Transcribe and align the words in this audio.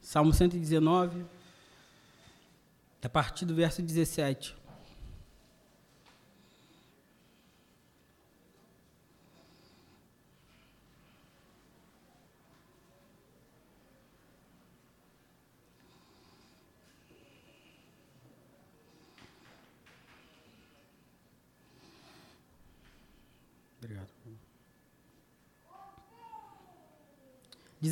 Salmo 0.00 0.32
119, 0.32 1.24
a 3.02 3.08
partir 3.08 3.46
do 3.46 3.54
verso 3.54 3.80
17. 3.82 4.61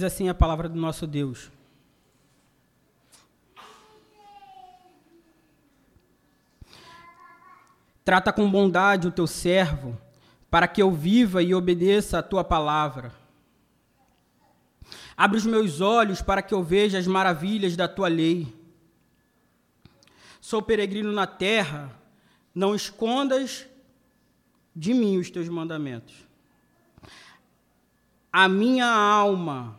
Diz 0.00 0.04
assim 0.06 0.30
a 0.30 0.34
palavra 0.34 0.66
do 0.66 0.80
nosso 0.80 1.06
Deus. 1.06 1.52
Trata 8.02 8.32
com 8.32 8.50
bondade 8.50 9.06
o 9.06 9.12
teu 9.12 9.26
servo, 9.26 10.00
para 10.50 10.66
que 10.66 10.80
eu 10.80 10.90
viva 10.90 11.42
e 11.42 11.54
obedeça 11.54 12.18
a 12.18 12.22
tua 12.22 12.42
palavra. 12.42 13.12
Abre 15.14 15.36
os 15.36 15.44
meus 15.44 15.82
olhos 15.82 16.22
para 16.22 16.40
que 16.40 16.54
eu 16.54 16.62
veja 16.62 16.96
as 16.96 17.06
maravilhas 17.06 17.76
da 17.76 17.86
tua 17.86 18.08
lei. 18.08 18.50
Sou 20.40 20.62
peregrino 20.62 21.12
na 21.12 21.26
terra, 21.26 21.94
não 22.54 22.74
escondas 22.74 23.66
de 24.74 24.94
mim 24.94 25.18
os 25.18 25.28
teus 25.30 25.50
mandamentos. 25.50 26.26
A 28.32 28.48
minha 28.48 28.86
alma 28.86 29.78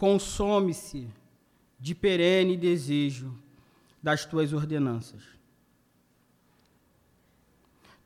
consome-se 0.00 1.06
de 1.78 1.94
perene 1.94 2.56
desejo 2.56 3.38
das 4.02 4.24
tuas 4.24 4.50
ordenanças. 4.50 5.22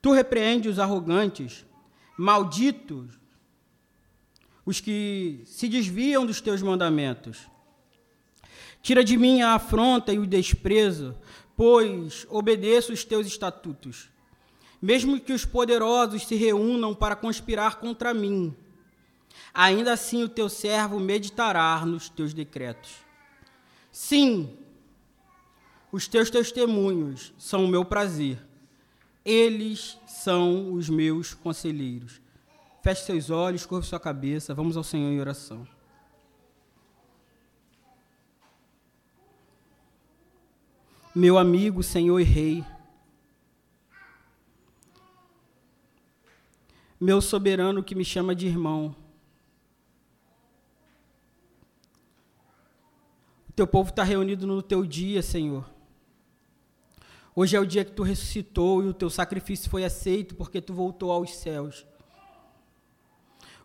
Tu 0.02 0.10
repreende 0.10 0.68
os 0.68 0.80
arrogantes, 0.80 1.64
malditos, 2.18 3.16
os 4.66 4.80
que 4.80 5.44
se 5.46 5.68
desviam 5.68 6.26
dos 6.26 6.40
teus 6.40 6.60
mandamentos. 6.60 7.48
Tira 8.82 9.04
de 9.04 9.16
mim 9.16 9.42
a 9.42 9.54
afronta 9.54 10.12
e 10.12 10.18
o 10.18 10.26
desprezo, 10.26 11.16
pois 11.56 12.26
obedeço 12.28 12.92
os 12.92 13.04
teus 13.04 13.24
estatutos. 13.24 14.10
Mesmo 14.82 15.20
que 15.20 15.32
os 15.32 15.44
poderosos 15.44 16.26
se 16.26 16.34
reúnam 16.34 16.92
para 16.92 17.14
conspirar 17.14 17.76
contra 17.76 18.12
mim, 18.12 18.52
ainda 19.52 19.92
assim 19.92 20.22
o 20.22 20.28
teu 20.28 20.48
servo 20.48 20.98
meditará 21.00 21.84
nos 21.86 22.08
teus 22.08 22.34
decretos. 22.34 22.96
Sim, 23.90 24.56
os 25.92 26.08
teus 26.08 26.30
testemunhos 26.30 27.32
são 27.38 27.64
o 27.64 27.68
meu 27.68 27.84
prazer 27.84 28.38
eles 29.24 29.98
são 30.06 30.74
os 30.74 30.88
meus 30.90 31.32
conselheiros. 31.32 32.20
Feche 32.82 33.04
seus 33.04 33.30
olhos, 33.30 33.64
curve 33.64 33.86
sua 33.86 33.98
cabeça, 33.98 34.52
vamos 34.52 34.76
ao 34.76 34.84
Senhor 34.84 35.10
em 35.10 35.18
oração. 35.18 35.66
Meu 41.14 41.38
amigo, 41.38 41.82
Senhor 41.82 42.20
e 42.20 42.24
Rei, 42.24 42.64
meu 47.00 47.20
soberano 47.20 47.84
que 47.84 47.94
me 47.94 48.04
chama 48.04 48.34
de 48.34 48.46
irmão, 48.46 48.94
o 53.43 53.43
teu 53.54 53.66
povo 53.66 53.90
está 53.90 54.02
reunido 54.02 54.46
no 54.46 54.62
teu 54.62 54.84
dia, 54.84 55.22
Senhor. 55.22 55.64
Hoje 57.36 57.56
é 57.56 57.60
o 57.60 57.66
dia 57.66 57.84
que 57.84 57.92
tu 57.92 58.02
ressuscitou 58.02 58.82
e 58.82 58.88
o 58.88 58.94
teu 58.94 59.10
sacrifício 59.10 59.70
foi 59.70 59.84
aceito 59.84 60.34
porque 60.34 60.60
tu 60.60 60.72
voltou 60.72 61.10
aos 61.10 61.34
céus. 61.34 61.86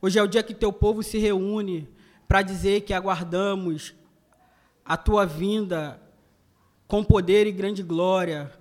Hoje 0.01 0.17
é 0.17 0.23
o 0.23 0.27
dia 0.27 0.43
que 0.43 0.53
teu 0.53 0.71
povo 0.71 1.03
se 1.03 1.17
reúne 1.17 1.87
para 2.27 2.41
dizer 2.41 2.81
que 2.81 2.93
aguardamos 2.93 3.93
a 4.85 4.95
tua 4.95 5.25
vinda 5.25 6.01
com 6.87 7.03
poder 7.03 7.45
e 7.45 7.51
grande 7.51 7.83
glória, 7.83 8.51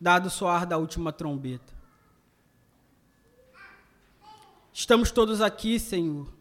dado 0.00 0.26
o 0.26 0.30
soar 0.30 0.66
da 0.66 0.78
última 0.78 1.12
trombeta. 1.12 1.72
Estamos 4.72 5.10
todos 5.10 5.40
aqui, 5.40 5.80
Senhor. 5.80 6.37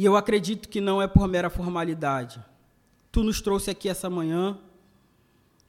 E 0.00 0.04
eu 0.06 0.16
acredito 0.16 0.66
que 0.66 0.80
não 0.80 1.02
é 1.02 1.06
por 1.06 1.28
mera 1.28 1.50
formalidade 1.50 2.42
tu 3.12 3.22
nos 3.22 3.42
trouxe 3.42 3.70
aqui 3.70 3.86
essa 3.86 4.08
manhã. 4.08 4.58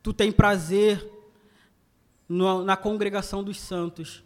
Tu 0.01 0.13
tem 0.13 0.31
prazer 0.31 1.05
no, 2.29 2.63
na 2.63 2.77
congregação 2.77 3.43
dos 3.43 3.59
santos. 3.59 4.23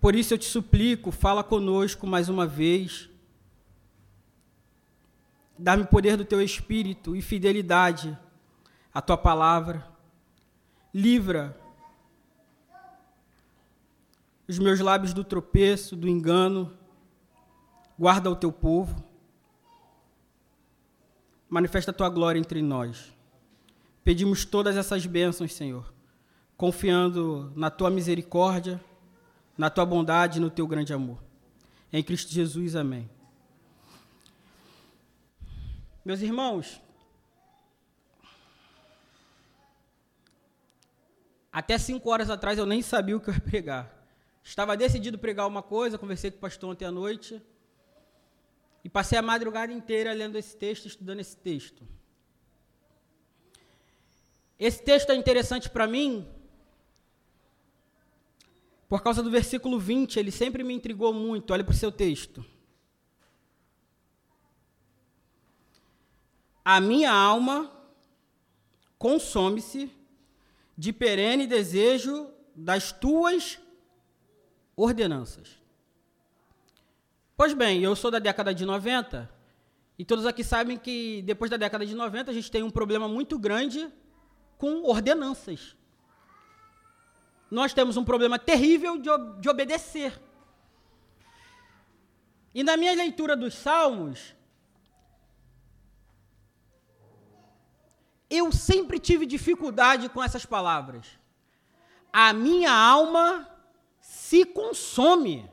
Por 0.00 0.14
isso 0.14 0.34
eu 0.34 0.38
te 0.38 0.44
suplico, 0.44 1.10
fala 1.10 1.42
conosco 1.42 2.06
mais 2.06 2.28
uma 2.28 2.46
vez. 2.46 3.10
Dá-me 5.58 5.84
poder 5.84 6.16
do 6.16 6.24
teu 6.24 6.40
espírito 6.40 7.16
e 7.16 7.20
fidelidade 7.20 8.16
à 8.94 9.02
tua 9.02 9.16
palavra. 9.16 9.84
Livra 10.94 11.58
os 14.46 14.60
meus 14.60 14.78
lábios 14.78 15.12
do 15.12 15.24
tropeço, 15.24 15.96
do 15.96 16.08
engano. 16.08 16.83
Guarda 17.98 18.30
o 18.30 18.36
teu 18.36 18.52
povo. 18.52 19.02
Manifesta 21.48 21.90
a 21.90 21.94
tua 21.94 22.08
glória 22.08 22.38
entre 22.38 22.60
nós. 22.60 23.12
Pedimos 24.02 24.44
todas 24.44 24.76
essas 24.76 25.06
bênçãos, 25.06 25.54
Senhor, 25.54 25.94
confiando 26.56 27.52
na 27.54 27.70
tua 27.70 27.90
misericórdia, 27.90 28.82
na 29.56 29.70
tua 29.70 29.86
bondade 29.86 30.38
e 30.38 30.40
no 30.40 30.50
teu 30.50 30.66
grande 30.66 30.92
amor. 30.92 31.22
Em 31.92 32.02
Cristo 32.02 32.32
Jesus, 32.32 32.74
amém. 32.74 33.08
Meus 36.04 36.20
irmãos, 36.20 36.82
até 41.50 41.78
cinco 41.78 42.10
horas 42.10 42.28
atrás 42.28 42.58
eu 42.58 42.66
nem 42.66 42.82
sabia 42.82 43.16
o 43.16 43.20
que 43.20 43.30
eu 43.30 43.34
ia 43.34 43.40
pregar. 43.40 44.04
Estava 44.42 44.76
decidido 44.76 45.16
pregar 45.16 45.46
uma 45.46 45.62
coisa, 45.62 45.96
conversei 45.96 46.30
com 46.30 46.36
o 46.36 46.40
pastor 46.40 46.72
ontem 46.72 46.84
à 46.84 46.90
noite, 46.90 47.40
e 48.84 48.88
passei 48.88 49.18
a 49.18 49.22
madrugada 49.22 49.72
inteira 49.72 50.12
lendo 50.12 50.38
esse 50.38 50.54
texto, 50.56 50.86
estudando 50.86 51.20
esse 51.20 51.36
texto. 51.36 51.82
Esse 54.58 54.82
texto 54.82 55.10
é 55.10 55.16
interessante 55.16 55.68
para 55.68 55.86
mim 55.86 56.28
por 58.94 59.02
causa 59.02 59.24
do 59.24 59.30
versículo 59.30 59.76
20, 59.76 60.20
ele 60.20 60.30
sempre 60.30 60.62
me 60.62 60.72
intrigou 60.72 61.12
muito. 61.12 61.52
Olha 61.52 61.64
para 61.64 61.72
o 61.72 61.76
seu 61.76 61.90
texto. 61.90 62.44
A 66.64 66.80
minha 66.80 67.12
alma 67.12 67.72
consome-se 68.96 69.90
de 70.78 70.92
perene 70.92 71.46
desejo 71.46 72.30
das 72.54 72.92
tuas 72.92 73.58
ordenanças. 74.76 75.58
Pois 77.36 77.52
bem, 77.52 77.82
eu 77.82 77.96
sou 77.96 78.12
da 78.12 78.20
década 78.20 78.54
de 78.54 78.64
90 78.64 79.28
e 79.98 80.04
todos 80.04 80.24
aqui 80.24 80.44
sabem 80.44 80.78
que 80.78 81.20
depois 81.22 81.50
da 81.50 81.56
década 81.56 81.84
de 81.84 81.92
90 81.92 82.30
a 82.30 82.34
gente 82.34 82.48
tem 82.48 82.62
um 82.62 82.70
problema 82.70 83.08
muito 83.08 83.36
grande 83.36 83.92
com 84.56 84.84
ordenanças. 84.84 85.76
Nós 87.50 87.74
temos 87.74 87.96
um 87.96 88.04
problema 88.04 88.38
terrível 88.38 88.98
de, 88.98 89.10
de 89.40 89.48
obedecer. 89.48 90.20
E 92.54 92.62
na 92.62 92.76
minha 92.76 92.94
leitura 92.94 93.36
dos 93.36 93.54
Salmos, 93.54 94.32
eu 98.30 98.52
sempre 98.52 99.00
tive 99.00 99.26
dificuldade 99.26 100.08
com 100.08 100.22
essas 100.22 100.46
palavras. 100.46 101.18
A 102.12 102.32
minha 102.32 102.72
alma 102.72 103.48
se 104.00 104.44
consome. 104.44 105.52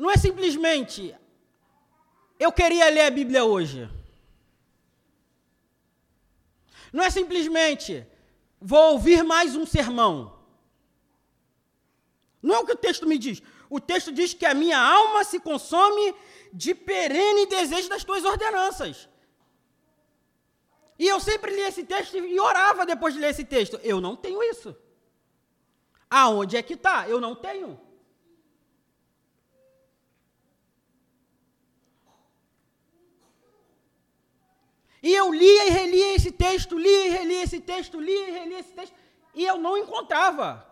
Não 0.00 0.10
é 0.10 0.16
simplesmente 0.16 1.14
eu 2.38 2.50
queria 2.50 2.88
ler 2.88 3.02
a 3.02 3.10
Bíblia 3.10 3.44
hoje. 3.44 3.86
Não 6.90 7.04
é 7.04 7.10
simplesmente 7.10 8.06
vou 8.58 8.92
ouvir 8.92 9.22
mais 9.22 9.54
um 9.54 9.66
sermão. 9.66 10.14
Não 12.40 12.54
é 12.54 12.58
o 12.60 12.64
que 12.64 12.72
o 12.72 12.82
texto 12.86 13.06
me 13.06 13.18
diz. 13.18 13.42
o 13.68 13.78
texto 13.78 14.10
diz 14.10 14.32
que 14.32 14.46
a 14.46 14.54
minha 14.54 14.78
alma 14.80 15.22
se 15.22 15.38
consome 15.38 16.14
de 16.50 16.74
perene 16.74 17.44
desejo 17.44 17.90
das 17.90 18.02
tuas 18.02 18.24
ordenanças. 18.24 19.06
E 20.98 21.06
eu 21.06 21.20
sempre 21.20 21.54
li 21.54 21.60
esse 21.60 21.84
texto 21.84 22.16
e 22.16 22.40
orava 22.40 22.86
depois 22.86 23.12
de 23.12 23.20
ler 23.20 23.32
esse 23.32 23.44
texto. 23.44 23.78
Eu 23.82 24.00
não 24.00 24.16
tenho 24.16 24.42
isso. 24.44 24.74
Aonde 26.08 26.56
é 26.56 26.62
que 26.62 26.72
está? 26.72 27.06
Eu 27.06 27.20
não 27.20 27.34
tenho. 27.36 27.89
E 35.02 35.14
eu 35.14 35.32
lia 35.32 35.66
e 35.66 35.70
relia 35.70 36.14
esse 36.14 36.30
texto, 36.30 36.78
lia 36.78 37.06
e 37.06 37.10
relia 37.10 37.42
esse 37.42 37.60
texto, 37.60 37.98
lia 37.98 38.28
e 38.28 38.32
relia 38.32 38.60
esse 38.60 38.72
texto, 38.72 38.94
e 39.34 39.44
eu 39.44 39.56
não 39.56 39.78
encontrava. 39.78 40.66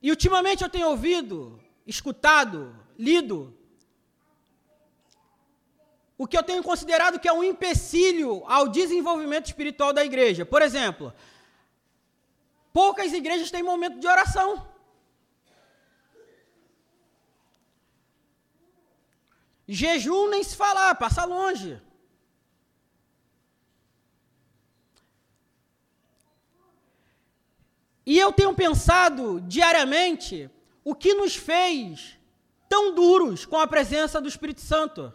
E 0.00 0.10
ultimamente 0.10 0.64
eu 0.64 0.70
tenho 0.70 0.88
ouvido, 0.88 1.60
escutado, 1.86 2.74
lido, 2.98 3.56
o 6.16 6.26
que 6.26 6.36
eu 6.36 6.42
tenho 6.42 6.62
considerado 6.62 7.18
que 7.18 7.28
é 7.28 7.32
um 7.32 7.44
empecilho 7.44 8.42
ao 8.46 8.68
desenvolvimento 8.68 9.46
espiritual 9.46 9.92
da 9.92 10.04
igreja. 10.04 10.46
Por 10.46 10.62
exemplo, 10.62 11.12
poucas 12.72 13.12
igrejas 13.12 13.50
têm 13.50 13.62
momento 13.62 13.98
de 13.98 14.06
oração. 14.06 14.71
Jejum 19.66 20.28
nem 20.28 20.42
se 20.42 20.56
falar, 20.56 20.94
passa 20.96 21.24
longe. 21.24 21.80
E 28.04 28.18
eu 28.18 28.32
tenho 28.32 28.54
pensado 28.54 29.40
diariamente 29.42 30.50
o 30.84 30.94
que 30.94 31.14
nos 31.14 31.36
fez 31.36 32.18
tão 32.68 32.94
duros 32.94 33.46
com 33.46 33.58
a 33.58 33.66
presença 33.66 34.20
do 34.20 34.28
Espírito 34.28 34.60
Santo. 34.60 35.12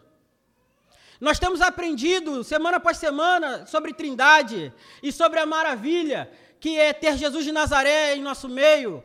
Nós 1.19 1.39
temos 1.39 1.61
aprendido 1.61 2.43
semana 2.43 2.77
após 2.77 2.97
semana 2.97 3.65
sobre 3.65 3.93
Trindade 3.93 4.71
e 5.01 5.11
sobre 5.11 5.39
a 5.39 5.45
maravilha 5.45 6.31
que 6.59 6.79
é 6.79 6.93
ter 6.93 7.17
Jesus 7.17 7.43
de 7.43 7.51
Nazaré 7.51 8.15
em 8.15 8.21
nosso 8.21 8.49
meio, 8.49 9.03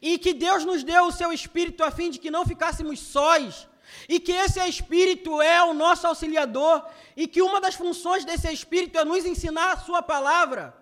e 0.00 0.18
que 0.18 0.32
Deus 0.32 0.64
nos 0.64 0.82
deu 0.84 1.06
o 1.06 1.12
seu 1.12 1.32
Espírito 1.32 1.82
a 1.82 1.90
fim 1.90 2.10
de 2.10 2.18
que 2.18 2.30
não 2.30 2.46
ficássemos 2.46 3.00
sós, 3.00 3.68
e 4.08 4.18
que 4.20 4.32
esse 4.32 4.60
Espírito 4.66 5.40
é 5.40 5.62
o 5.64 5.74
nosso 5.74 6.06
auxiliador, 6.06 6.84
e 7.16 7.26
que 7.26 7.42
uma 7.42 7.60
das 7.60 7.74
funções 7.74 8.24
desse 8.24 8.50
Espírito 8.52 8.98
é 8.98 9.04
nos 9.04 9.24
ensinar 9.24 9.72
a 9.72 9.76
Sua 9.78 10.02
palavra. 10.02 10.74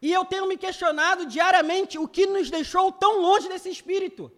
E 0.00 0.12
eu 0.12 0.24
tenho 0.24 0.46
me 0.46 0.56
questionado 0.56 1.24
diariamente 1.26 1.98
o 1.98 2.06
que 2.06 2.26
nos 2.26 2.50
deixou 2.50 2.92
tão 2.92 3.20
longe 3.20 3.48
desse 3.48 3.70
Espírito. 3.70 4.30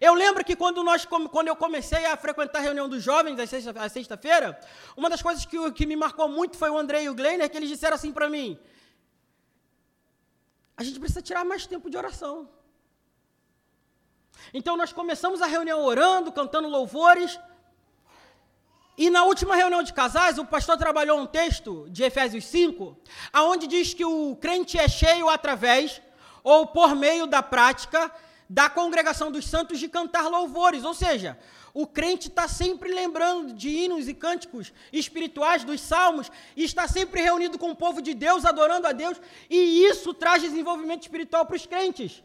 Eu 0.00 0.14
lembro 0.14 0.44
que 0.44 0.54
quando, 0.54 0.84
nós, 0.84 1.04
quando 1.04 1.48
eu 1.48 1.56
comecei 1.56 2.04
a 2.06 2.16
frequentar 2.16 2.60
a 2.60 2.62
reunião 2.62 2.88
dos 2.88 3.02
jovens, 3.02 3.38
às 3.40 3.92
sexta-feira, 3.92 4.58
uma 4.96 5.10
das 5.10 5.20
coisas 5.20 5.44
que, 5.44 5.72
que 5.72 5.86
me 5.86 5.96
marcou 5.96 6.28
muito 6.28 6.56
foi 6.56 6.70
o 6.70 6.78
André 6.78 7.02
e 7.02 7.08
o 7.08 7.14
Gleiner, 7.14 7.50
que 7.50 7.56
eles 7.56 7.68
disseram 7.68 7.96
assim 7.96 8.12
para 8.12 8.28
mim: 8.28 8.58
a 10.76 10.84
gente 10.84 11.00
precisa 11.00 11.20
tirar 11.20 11.44
mais 11.44 11.66
tempo 11.66 11.90
de 11.90 11.96
oração. 11.96 12.48
Então 14.52 14.76
nós 14.76 14.92
começamos 14.92 15.42
a 15.42 15.46
reunião 15.46 15.82
orando, 15.84 16.32
cantando 16.32 16.68
louvores. 16.68 17.38
E 18.96 19.10
na 19.10 19.24
última 19.24 19.54
reunião 19.54 19.82
de 19.82 19.92
casais, 19.92 20.38
o 20.38 20.44
pastor 20.44 20.76
trabalhou 20.76 21.20
um 21.20 21.26
texto 21.26 21.86
de 21.88 22.02
Efésios 22.02 22.44
5, 22.46 22.96
aonde 23.32 23.66
diz 23.66 23.94
que 23.94 24.04
o 24.04 24.36
crente 24.36 24.76
é 24.78 24.88
cheio 24.88 25.28
através 25.28 26.02
ou 26.42 26.66
por 26.66 26.96
meio 26.96 27.26
da 27.26 27.42
prática 27.42 28.10
da 28.48 28.70
congregação 28.70 29.30
dos 29.30 29.46
santos 29.46 29.78
de 29.78 29.88
cantar 29.88 30.28
louvores. 30.28 30.82
Ou 30.82 30.94
seja, 30.94 31.38
o 31.74 31.86
crente 31.86 32.28
está 32.28 32.48
sempre 32.48 32.92
lembrando 32.92 33.52
de 33.52 33.68
hinos 33.68 34.08
e 34.08 34.14
cânticos 34.14 34.72
espirituais 34.92 35.62
dos 35.62 35.80
salmos 35.80 36.30
e 36.56 36.64
está 36.64 36.88
sempre 36.88 37.20
reunido 37.20 37.58
com 37.58 37.70
o 37.70 37.76
povo 37.76 38.00
de 38.00 38.14
Deus, 38.14 38.44
adorando 38.44 38.86
a 38.86 38.92
Deus, 38.92 39.20
e 39.48 39.84
isso 39.84 40.14
traz 40.14 40.42
desenvolvimento 40.42 41.02
espiritual 41.02 41.44
para 41.44 41.56
os 41.56 41.66
crentes. 41.66 42.22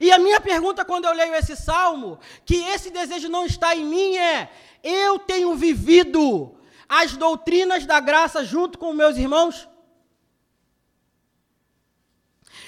E 0.00 0.10
a 0.12 0.18
minha 0.18 0.40
pergunta 0.40 0.84
quando 0.84 1.04
eu 1.06 1.12
leio 1.12 1.34
esse 1.34 1.56
salmo, 1.56 2.18
que 2.44 2.56
esse 2.56 2.90
desejo 2.90 3.28
não 3.28 3.46
está 3.46 3.74
em 3.74 3.84
mim, 3.84 4.16
é: 4.16 4.50
eu 4.82 5.18
tenho 5.18 5.54
vivido 5.54 6.56
as 6.88 7.16
doutrinas 7.16 7.86
da 7.86 8.00
graça 8.00 8.44
junto 8.44 8.78
com 8.78 8.92
meus 8.92 9.16
irmãos? 9.16 9.68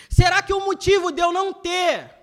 Será 0.08 0.42
que 0.42 0.52
o 0.52 0.60
motivo 0.60 1.10
de 1.10 1.22
eu 1.22 1.32
não 1.32 1.52
ter 1.52 2.22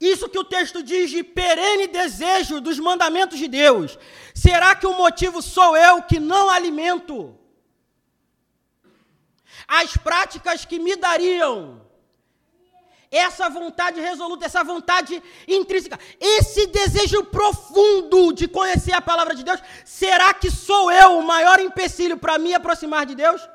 isso 0.00 0.28
que 0.28 0.38
o 0.38 0.44
texto 0.44 0.82
diz 0.82 1.10
de 1.10 1.22
perene 1.22 1.86
desejo 1.86 2.60
dos 2.60 2.78
mandamentos 2.78 3.38
de 3.38 3.48
Deus, 3.48 3.98
será 4.34 4.74
que 4.74 4.86
o 4.86 4.92
motivo 4.92 5.40
sou 5.40 5.76
eu 5.76 6.02
que 6.02 6.20
não 6.20 6.50
alimento 6.50 7.38
as 9.66 9.96
práticas 9.96 10.64
que 10.64 10.78
me 10.78 10.94
dariam 10.96 11.83
essa 13.16 13.48
vontade 13.48 14.00
resoluta, 14.00 14.46
essa 14.46 14.64
vontade 14.64 15.22
intrínseca, 15.46 15.98
esse 16.20 16.66
desejo 16.66 17.24
profundo 17.24 18.32
de 18.32 18.48
conhecer 18.48 18.92
a 18.92 19.00
palavra 19.00 19.34
de 19.34 19.44
Deus, 19.44 19.60
será 19.84 20.34
que 20.34 20.50
sou 20.50 20.90
eu 20.90 21.18
o 21.18 21.22
maior 21.22 21.60
empecilho 21.60 22.18
para 22.18 22.38
me 22.38 22.52
aproximar 22.54 23.06
de 23.06 23.14
Deus? 23.14 23.48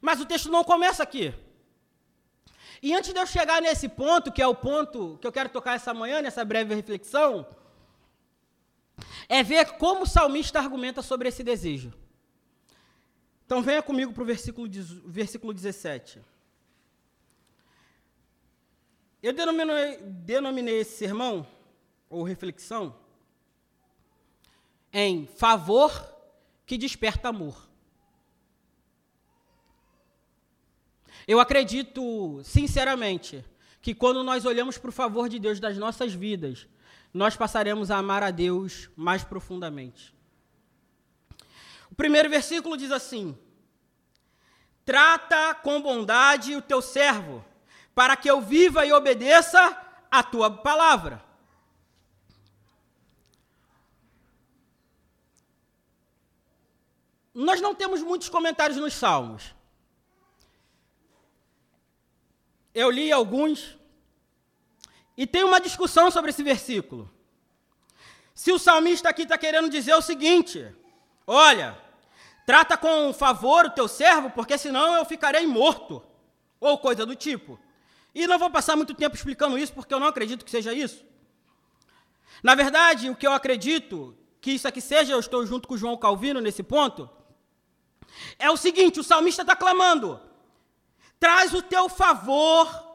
Mas 0.00 0.20
o 0.20 0.26
texto 0.26 0.50
não 0.50 0.62
começa 0.62 1.02
aqui. 1.02 1.34
E 2.82 2.94
antes 2.94 3.12
de 3.12 3.18
eu 3.18 3.26
chegar 3.26 3.62
nesse 3.62 3.88
ponto, 3.88 4.30
que 4.30 4.42
é 4.42 4.46
o 4.46 4.54
ponto 4.54 5.18
que 5.20 5.26
eu 5.26 5.32
quero 5.32 5.48
tocar 5.48 5.74
essa 5.74 5.94
manhã, 5.94 6.20
nessa 6.20 6.44
breve 6.44 6.74
reflexão, 6.74 7.46
é 9.28 9.42
ver 9.42 9.72
como 9.78 10.02
o 10.02 10.06
salmista 10.06 10.58
argumenta 10.58 11.02
sobre 11.02 11.28
esse 11.28 11.42
desejo. 11.42 11.92
Então 13.46 13.62
venha 13.62 13.80
comigo 13.80 14.12
para 14.12 14.24
o 14.24 14.26
versículo, 14.26 14.68
versículo 15.06 15.54
17. 15.54 16.20
Eu 19.22 19.32
denominei, 19.32 19.98
denominei 19.98 20.80
esse 20.80 20.98
sermão, 20.98 21.46
ou 22.10 22.24
reflexão, 22.24 22.96
em 24.92 25.26
favor 25.26 25.92
que 26.66 26.76
desperta 26.76 27.28
amor. 27.28 27.68
Eu 31.26 31.38
acredito, 31.38 32.40
sinceramente, 32.42 33.44
que 33.80 33.94
quando 33.94 34.24
nós 34.24 34.44
olhamos 34.44 34.76
para 34.76 34.88
o 34.88 34.92
favor 34.92 35.28
de 35.28 35.38
Deus 35.38 35.60
das 35.60 35.76
nossas 35.76 36.12
vidas, 36.12 36.66
nós 37.14 37.36
passaremos 37.36 37.92
a 37.92 37.98
amar 37.98 38.24
a 38.24 38.32
Deus 38.32 38.90
mais 38.96 39.22
profundamente. 39.22 40.15
O 41.96 42.02
primeiro 42.04 42.28
versículo 42.28 42.76
diz 42.76 42.90
assim: 42.92 43.34
Trata 44.84 45.54
com 45.54 45.80
bondade 45.80 46.54
o 46.54 46.60
teu 46.60 46.82
servo, 46.82 47.42
para 47.94 48.14
que 48.14 48.30
eu 48.30 48.38
viva 48.38 48.84
e 48.84 48.92
obedeça 48.92 49.74
a 50.10 50.22
tua 50.22 50.50
palavra. 50.50 51.24
Nós 57.32 57.62
não 57.62 57.74
temos 57.74 58.02
muitos 58.02 58.28
comentários 58.28 58.76
nos 58.78 58.92
Salmos. 58.92 59.54
Eu 62.74 62.90
li 62.90 63.10
alguns 63.10 63.78
e 65.16 65.26
tem 65.26 65.44
uma 65.44 65.58
discussão 65.58 66.10
sobre 66.10 66.28
esse 66.28 66.42
versículo. 66.42 67.10
Se 68.34 68.52
o 68.52 68.58
salmista 68.58 69.08
aqui 69.08 69.22
está 69.22 69.38
querendo 69.38 69.70
dizer 69.70 69.94
o 69.94 70.02
seguinte: 70.02 70.70
Olha, 71.26 71.85
trata 72.46 72.76
com 72.78 73.12
favor 73.12 73.66
o 73.66 73.70
teu 73.70 73.88
servo, 73.88 74.30
porque 74.30 74.56
senão 74.56 74.94
eu 74.94 75.04
ficarei 75.04 75.44
morto, 75.46 76.02
ou 76.60 76.78
coisa 76.78 77.04
do 77.04 77.16
tipo. 77.16 77.58
E 78.14 78.26
não 78.26 78.38
vou 78.38 78.48
passar 78.48 78.76
muito 78.76 78.94
tempo 78.94 79.16
explicando 79.16 79.58
isso, 79.58 79.72
porque 79.72 79.92
eu 79.92 80.00
não 80.00 80.06
acredito 80.06 80.44
que 80.44 80.50
seja 80.50 80.72
isso. 80.72 81.04
Na 82.42 82.54
verdade, 82.54 83.10
o 83.10 83.16
que 83.16 83.26
eu 83.26 83.32
acredito 83.32 84.16
que 84.40 84.52
isso 84.52 84.68
aqui 84.68 84.80
seja, 84.80 85.12
eu 85.12 85.18
estou 85.18 85.44
junto 85.44 85.66
com 85.66 85.74
o 85.74 85.78
João 85.78 85.96
Calvino 85.96 86.40
nesse 86.40 86.62
ponto, 86.62 87.10
é 88.38 88.48
o 88.48 88.56
seguinte: 88.56 89.00
o 89.00 89.04
salmista 89.04 89.42
está 89.42 89.56
clamando, 89.56 90.20
traz 91.18 91.52
o 91.52 91.60
teu 91.60 91.88
favor 91.88 92.85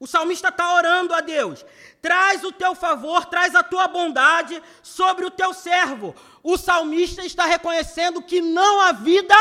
o 0.00 0.06
salmista 0.06 0.48
está 0.48 0.74
orando 0.74 1.12
a 1.12 1.20
Deus. 1.20 1.64
Traz 2.00 2.42
o 2.42 2.50
teu 2.50 2.74
favor, 2.74 3.26
traz 3.26 3.54
a 3.54 3.62
tua 3.62 3.86
bondade 3.86 4.60
sobre 4.82 5.26
o 5.26 5.30
teu 5.30 5.52
servo. 5.52 6.14
O 6.42 6.56
salmista 6.56 7.22
está 7.22 7.44
reconhecendo 7.44 8.22
que 8.22 8.40
não 8.40 8.80
há 8.80 8.92
vida 8.92 9.34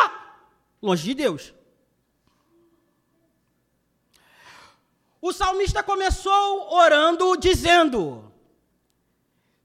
longe 0.82 1.04
de 1.04 1.14
Deus. 1.14 1.54
O 5.22 5.32
salmista 5.32 5.82
começou 5.82 6.74
orando, 6.74 7.38
dizendo: 7.38 8.30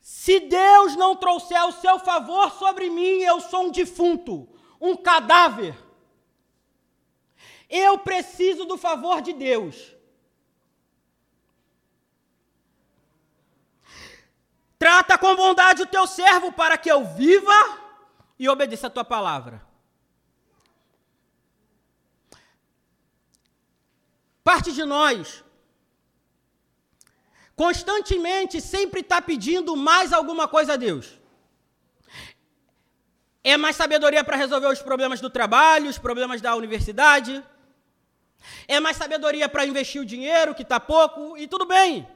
Se 0.00 0.38
Deus 0.38 0.94
não 0.94 1.16
trouxer 1.16 1.64
o 1.64 1.72
seu 1.72 1.98
favor 1.98 2.52
sobre 2.52 2.88
mim, 2.88 3.20
eu 3.22 3.40
sou 3.40 3.66
um 3.66 3.70
defunto, 3.72 4.48
um 4.80 4.96
cadáver. 4.96 5.76
Eu 7.68 7.98
preciso 7.98 8.64
do 8.64 8.76
favor 8.76 9.20
de 9.20 9.32
Deus. 9.32 9.94
Trata 14.84 15.16
bondade 15.74 15.82
o 15.82 15.86
teu 15.86 16.06
servo 16.06 16.52
para 16.52 16.78
que 16.78 16.90
eu 16.90 17.04
viva 17.04 17.52
e 18.38 18.48
obedeça 18.48 18.86
a 18.86 18.90
tua 18.90 19.04
palavra. 19.04 19.62
Parte 24.42 24.72
de 24.72 24.84
nós 24.84 25.42
constantemente 27.56 28.60
sempre 28.60 29.00
está 29.00 29.20
pedindo 29.22 29.76
mais 29.76 30.12
alguma 30.12 30.46
coisa 30.48 30.74
a 30.74 30.76
Deus. 30.76 31.18
É 33.42 33.56
mais 33.56 33.76
sabedoria 33.76 34.24
para 34.24 34.36
resolver 34.36 34.68
os 34.68 34.82
problemas 34.82 35.20
do 35.20 35.30
trabalho, 35.30 35.88
os 35.88 35.98
problemas 35.98 36.40
da 36.40 36.56
universidade. 36.56 37.44
É 38.66 38.80
mais 38.80 38.96
sabedoria 38.96 39.48
para 39.48 39.66
investir 39.66 40.00
o 40.00 40.04
dinheiro, 40.04 40.54
que 40.54 40.62
está 40.62 40.80
pouco, 40.80 41.36
e 41.36 41.46
tudo 41.46 41.66
bem. 41.66 42.06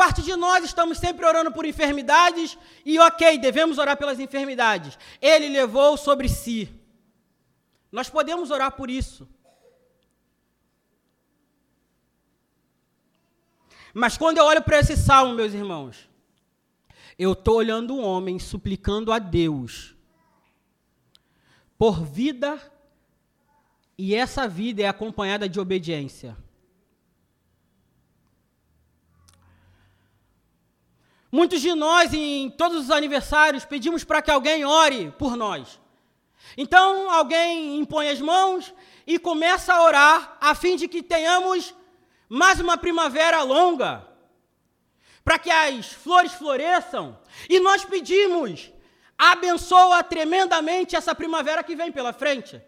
Parte 0.00 0.22
de 0.22 0.34
nós 0.34 0.64
estamos 0.64 0.96
sempre 0.96 1.26
orando 1.26 1.52
por 1.52 1.66
enfermidades, 1.66 2.56
e 2.86 2.98
ok, 2.98 3.36
devemos 3.36 3.76
orar 3.76 3.98
pelas 3.98 4.18
enfermidades. 4.18 4.98
Ele 5.20 5.46
levou 5.50 5.94
sobre 5.98 6.26
si. 6.26 6.74
Nós 7.92 8.08
podemos 8.08 8.50
orar 8.50 8.72
por 8.72 8.88
isso. 8.88 9.28
Mas 13.92 14.16
quando 14.16 14.38
eu 14.38 14.44
olho 14.46 14.62
para 14.62 14.78
esse 14.78 14.96
salmo, 14.96 15.34
meus 15.34 15.52
irmãos, 15.52 16.08
eu 17.18 17.34
estou 17.34 17.56
olhando 17.56 17.94
um 17.94 18.02
homem 18.02 18.38
suplicando 18.38 19.12
a 19.12 19.18
Deus 19.18 19.94
por 21.76 22.02
vida, 22.02 22.58
e 23.98 24.14
essa 24.14 24.48
vida 24.48 24.80
é 24.80 24.88
acompanhada 24.88 25.46
de 25.46 25.60
obediência. 25.60 26.38
Muitos 31.32 31.60
de 31.60 31.74
nós, 31.74 32.12
em 32.12 32.50
todos 32.50 32.84
os 32.84 32.90
aniversários, 32.90 33.64
pedimos 33.64 34.02
para 34.02 34.20
que 34.20 34.30
alguém 34.30 34.64
ore 34.64 35.12
por 35.18 35.36
nós. 35.36 35.80
Então, 36.56 37.10
alguém 37.10 37.78
impõe 37.78 38.08
as 38.08 38.20
mãos 38.20 38.74
e 39.06 39.18
começa 39.18 39.72
a 39.72 39.82
orar, 39.82 40.36
a 40.40 40.54
fim 40.54 40.76
de 40.76 40.88
que 40.88 41.02
tenhamos 41.02 41.74
mais 42.28 42.60
uma 42.60 42.76
primavera 42.76 43.42
longa, 43.42 44.06
para 45.24 45.38
que 45.38 45.50
as 45.50 45.86
flores 45.86 46.32
floresçam, 46.32 47.18
e 47.48 47.60
nós 47.60 47.84
pedimos, 47.84 48.72
abençoa 49.16 50.02
tremendamente 50.02 50.96
essa 50.96 51.14
primavera 51.14 51.62
que 51.62 51.76
vem 51.76 51.92
pela 51.92 52.12
frente. 52.12 52.60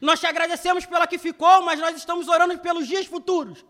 Nós 0.00 0.20
te 0.20 0.26
agradecemos 0.26 0.86
pela 0.86 1.06
que 1.06 1.18
ficou, 1.18 1.62
mas 1.62 1.80
nós 1.80 1.96
estamos 1.96 2.28
orando 2.28 2.58
pelos 2.58 2.86
dias 2.86 3.06
futuros. 3.06 3.64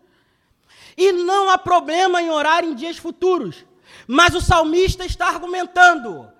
E 0.97 1.11
não 1.11 1.49
há 1.49 1.57
problema 1.57 2.21
em 2.21 2.29
orar 2.29 2.63
em 2.63 2.73
dias 2.73 2.97
futuros. 2.97 3.65
Mas 4.07 4.33
o 4.35 4.41
salmista 4.41 5.05
está 5.05 5.27
argumentando: 5.27 6.31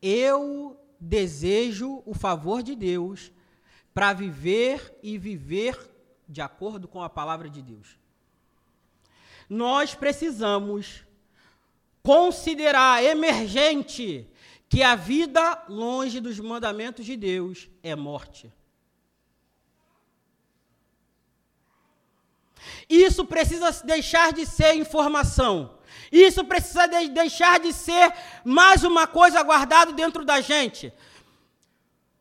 eu 0.00 0.78
desejo 1.00 2.02
o 2.06 2.14
favor 2.14 2.62
de 2.62 2.74
Deus 2.74 3.32
para 3.94 4.12
viver 4.12 4.98
e 5.02 5.16
viver 5.16 5.78
de 6.28 6.40
acordo 6.40 6.88
com 6.88 7.02
a 7.02 7.08
palavra 7.08 7.48
de 7.48 7.62
Deus 7.62 7.96
nós 9.48 9.94
precisamos 9.94 11.04
considerar 12.02 13.02
emergente 13.02 14.28
que 14.68 14.82
a 14.82 14.94
vida 14.94 15.64
longe 15.68 16.20
dos 16.20 16.38
mandamentos 16.38 17.04
de 17.06 17.16
Deus 17.16 17.68
é 17.82 17.94
morte. 17.94 18.52
Isso 22.88 23.24
precisa 23.24 23.70
deixar 23.84 24.32
de 24.32 24.46
ser 24.46 24.74
informação. 24.74 25.76
Isso 26.10 26.44
precisa 26.44 26.86
de 26.86 27.08
deixar 27.08 27.58
de 27.60 27.72
ser 27.72 28.12
mais 28.44 28.84
uma 28.84 29.06
coisa 29.06 29.42
guardada 29.42 29.92
dentro 29.92 30.24
da 30.24 30.40
gente. 30.40 30.92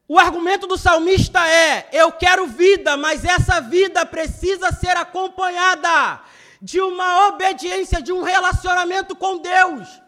O 0.07 0.19
argumento 0.19 0.67
do 0.67 0.77
salmista 0.77 1.47
é: 1.47 1.89
eu 1.91 2.11
quero 2.11 2.47
vida, 2.47 2.95
mas 2.95 3.23
essa 3.25 3.59
vida 3.59 4.05
precisa 4.05 4.71
ser 4.71 4.95
acompanhada 4.97 6.21
de 6.61 6.79
uma 6.79 7.27
obediência, 7.27 8.01
de 8.01 8.11
um 8.11 8.21
relacionamento 8.21 9.15
com 9.15 9.37
Deus. 9.37 10.01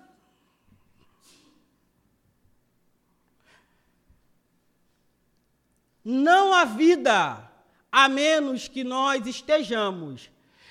Não 6.04 6.54
há 6.54 6.64
vida 6.64 7.47
a 7.92 8.08
menos 8.08 8.68
que 8.68 8.84
nós 8.84 9.26
estejamos 9.26 10.30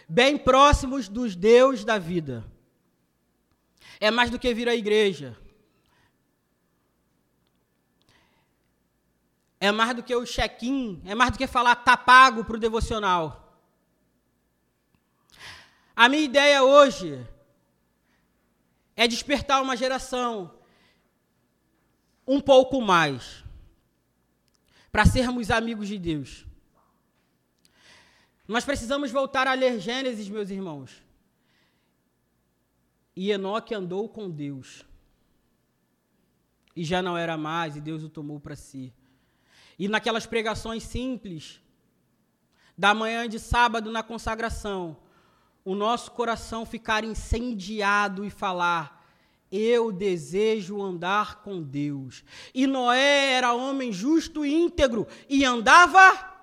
bem 0.08 0.38
próximos 0.38 1.08
dos 1.08 1.34
Deus 1.34 1.84
da 1.84 1.98
vida. 1.98 2.44
É 3.98 4.10
mais 4.10 4.30
do 4.30 4.38
que 4.38 4.52
vir 4.54 4.68
à 4.68 4.74
igreja. 4.74 5.36
É 9.58 9.72
mais 9.72 9.96
do 9.96 10.02
que 10.02 10.14
o 10.14 10.26
check-in, 10.26 11.02
é 11.04 11.14
mais 11.14 11.30
do 11.32 11.38
que 11.38 11.46
falar 11.46 11.74
tá 11.76 11.96
pago 11.96 12.44
para 12.44 12.56
o 12.56 12.60
devocional. 12.60 13.60
A 15.94 16.08
minha 16.08 16.22
ideia 16.22 16.62
hoje 16.62 17.26
é 18.94 19.08
despertar 19.08 19.62
uma 19.62 19.76
geração 19.76 20.54
um 22.26 22.40
pouco 22.40 22.82
mais 22.82 23.44
para 24.92 25.06
sermos 25.06 25.50
amigos 25.50 25.88
de 25.88 25.98
Deus. 25.98 26.45
Nós 28.46 28.64
precisamos 28.64 29.10
voltar 29.10 29.48
a 29.48 29.54
ler 29.54 29.80
Gênesis, 29.80 30.28
meus 30.28 30.50
irmãos. 30.50 31.02
E 33.14 33.30
Enoque 33.30 33.74
andou 33.74 34.08
com 34.08 34.30
Deus. 34.30 34.84
E 36.74 36.84
já 36.84 37.02
não 37.02 37.16
era 37.16 37.36
mais, 37.36 37.74
e 37.74 37.80
Deus 37.80 38.04
o 38.04 38.08
tomou 38.08 38.38
para 38.38 38.54
si. 38.54 38.92
E 39.78 39.88
naquelas 39.88 40.26
pregações 40.26 40.82
simples, 40.82 41.60
da 42.76 42.94
manhã 42.94 43.28
de 43.28 43.38
sábado 43.38 43.90
na 43.90 44.02
consagração, 44.02 44.96
o 45.64 45.74
nosso 45.74 46.12
coração 46.12 46.64
ficar 46.64 47.02
incendiado 47.02 48.24
e 48.24 48.30
falar: 48.30 49.04
Eu 49.50 49.90
desejo 49.90 50.80
andar 50.80 51.42
com 51.42 51.62
Deus. 51.62 52.22
E 52.54 52.66
Noé 52.66 53.32
era 53.32 53.54
homem 53.54 53.92
justo 53.92 54.44
e 54.44 54.54
íntegro 54.54 55.08
e 55.28 55.44
andava 55.44 56.35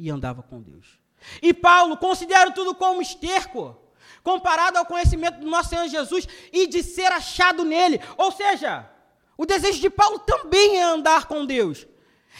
e 0.00 0.10
andava 0.10 0.42
com 0.42 0.60
Deus. 0.60 0.98
E 1.42 1.52
Paulo 1.52 1.96
considera 1.96 2.50
tudo 2.50 2.74
como 2.74 3.02
esterco, 3.02 3.76
comparado 4.22 4.78
ao 4.78 4.86
conhecimento 4.86 5.40
do 5.40 5.46
nosso 5.46 5.68
Senhor 5.68 5.86
Jesus 5.88 6.26
e 6.52 6.66
de 6.66 6.82
ser 6.82 7.12
achado 7.12 7.64
nele. 7.64 8.00
Ou 8.16 8.32
seja, 8.32 8.88
o 9.36 9.44
desejo 9.44 9.80
de 9.80 9.90
Paulo 9.90 10.18
também 10.20 10.78
é 10.78 10.82
andar 10.82 11.26
com 11.26 11.44
Deus. 11.44 11.86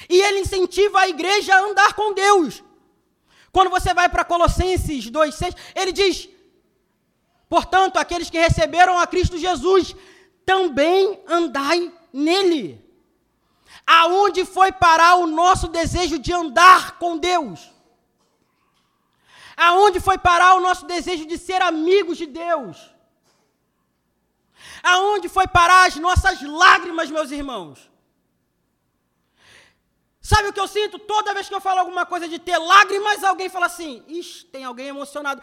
E 0.09 0.21
ele 0.21 0.41
incentiva 0.41 1.01
a 1.01 1.09
igreja 1.09 1.55
a 1.55 1.61
andar 1.61 1.95
com 1.95 2.15
Deus. 2.15 2.63
Quando 3.53 3.71
você 3.71 3.93
vai 3.93 4.09
para 4.09 4.25
Colossenses 4.25 5.11
2,6, 5.11 5.55
ele 5.75 5.93
diz: 5.93 6.29
Portanto, 7.49 7.99
aqueles 7.99 8.31
que 8.31 8.39
receberam 8.39 8.99
a 8.99 9.07
Cristo 9.07 9.37
Jesus, 9.37 9.95
também 10.47 11.21
andai 11.27 11.93
nele. 12.13 12.80
Aonde 13.99 14.45
foi 14.45 14.71
parar 14.71 15.17
o 15.17 15.27
nosso 15.27 15.67
desejo 15.67 16.17
de 16.17 16.33
andar 16.33 16.97
com 17.01 17.19
Deus? 17.19 17.59
Aonde 19.57 19.99
foi 19.99 20.17
parar 20.17 20.55
o 20.55 20.61
nosso 20.61 20.85
desejo 20.87 21.27
de 21.27 21.37
ser 21.37 21.61
amigos 21.61 22.17
de 22.17 22.27
Deus? 22.27 22.77
Aonde 24.81 25.29
foi 25.29 25.49
parar 25.49 25.89
as 25.89 25.97
nossas 25.97 26.41
lágrimas, 26.41 27.11
meus 27.11 27.33
irmãos? 27.33 27.91
Sabe 30.21 30.49
o 30.49 30.53
que 30.53 30.61
eu 30.61 30.69
sinto? 30.69 30.97
Toda 30.97 31.35
vez 31.35 31.49
que 31.49 31.55
eu 31.57 31.61
falo 31.61 31.81
alguma 31.81 32.07
coisa 32.07 32.29
de 32.29 32.39
ter 32.39 32.59
lágrimas, 32.59 33.25
alguém 33.25 33.49
fala 33.49 33.67
assim: 33.67 34.05
Ixi, 34.07 34.47
tem 34.47 34.65
alguém 34.65 34.87
emocionado. 34.87 35.43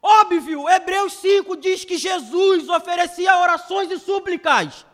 Óbvio, 0.00 0.68
Hebreus 0.68 1.14
5 1.14 1.56
diz 1.56 1.84
que 1.84 1.98
Jesus 1.98 2.68
oferecia 2.68 3.38
orações 3.38 3.90
e 3.90 3.98
súplicas 3.98 4.86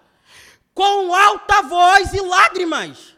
com 0.75 1.15
alta 1.15 1.63
voz 1.63 2.13
e 2.13 2.21
lágrimas. 2.21 3.15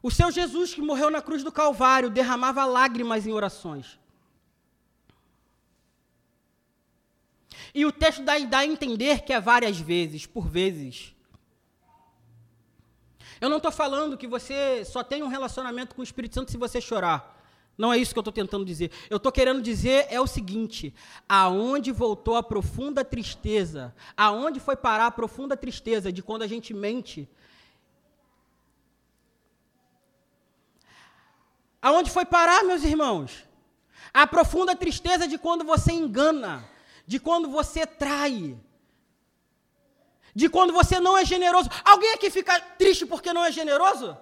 O 0.00 0.10
seu 0.10 0.30
Jesus 0.30 0.72
que 0.72 0.82
morreu 0.82 1.10
na 1.10 1.20
cruz 1.20 1.42
do 1.42 1.50
Calvário 1.50 2.10
derramava 2.10 2.64
lágrimas 2.64 3.26
em 3.26 3.32
orações. 3.32 3.98
E 7.74 7.84
o 7.84 7.90
texto 7.90 8.22
dá, 8.22 8.58
a 8.58 8.66
entender 8.66 9.22
que 9.22 9.32
é 9.32 9.40
várias 9.40 9.80
vezes, 9.80 10.26
por 10.26 10.46
vezes. 10.46 11.12
Eu 13.40 13.48
não 13.48 13.56
estou 13.56 13.72
falando 13.72 14.16
que 14.16 14.28
você 14.28 14.84
só 14.84 15.02
tem 15.02 15.22
um 15.22 15.28
relacionamento 15.28 15.94
com 15.94 16.02
o 16.02 16.04
Espírito 16.04 16.34
Santo 16.34 16.52
se 16.52 16.56
você 16.56 16.80
chorar. 16.80 17.33
Não 17.76 17.92
é 17.92 17.98
isso 17.98 18.12
que 18.12 18.18
eu 18.18 18.22
estou 18.22 18.32
tentando 18.32 18.64
dizer. 18.64 18.90
Eu 19.10 19.16
estou 19.16 19.32
querendo 19.32 19.60
dizer 19.60 20.06
é 20.08 20.20
o 20.20 20.26
seguinte: 20.26 20.94
aonde 21.28 21.90
voltou 21.90 22.36
a 22.36 22.42
profunda 22.42 23.04
tristeza? 23.04 23.94
Aonde 24.16 24.60
foi 24.60 24.76
parar 24.76 25.06
a 25.06 25.10
profunda 25.10 25.56
tristeza 25.56 26.12
de 26.12 26.22
quando 26.22 26.42
a 26.42 26.46
gente 26.46 26.72
mente? 26.72 27.28
Aonde 31.82 32.10
foi 32.10 32.24
parar, 32.24 32.64
meus 32.64 32.84
irmãos? 32.84 33.44
A 34.12 34.26
profunda 34.26 34.76
tristeza 34.76 35.26
de 35.26 35.36
quando 35.36 35.64
você 35.64 35.92
engana, 35.92 36.64
de 37.06 37.18
quando 37.18 37.50
você 37.50 37.84
trai, 37.84 38.56
de 40.34 40.48
quando 40.48 40.72
você 40.72 41.00
não 41.00 41.18
é 41.18 41.24
generoso. 41.24 41.68
Alguém 41.84 42.14
aqui 42.14 42.30
fica 42.30 42.58
triste 42.60 43.04
porque 43.04 43.32
não 43.32 43.44
é 43.44 43.50
generoso? 43.50 44.16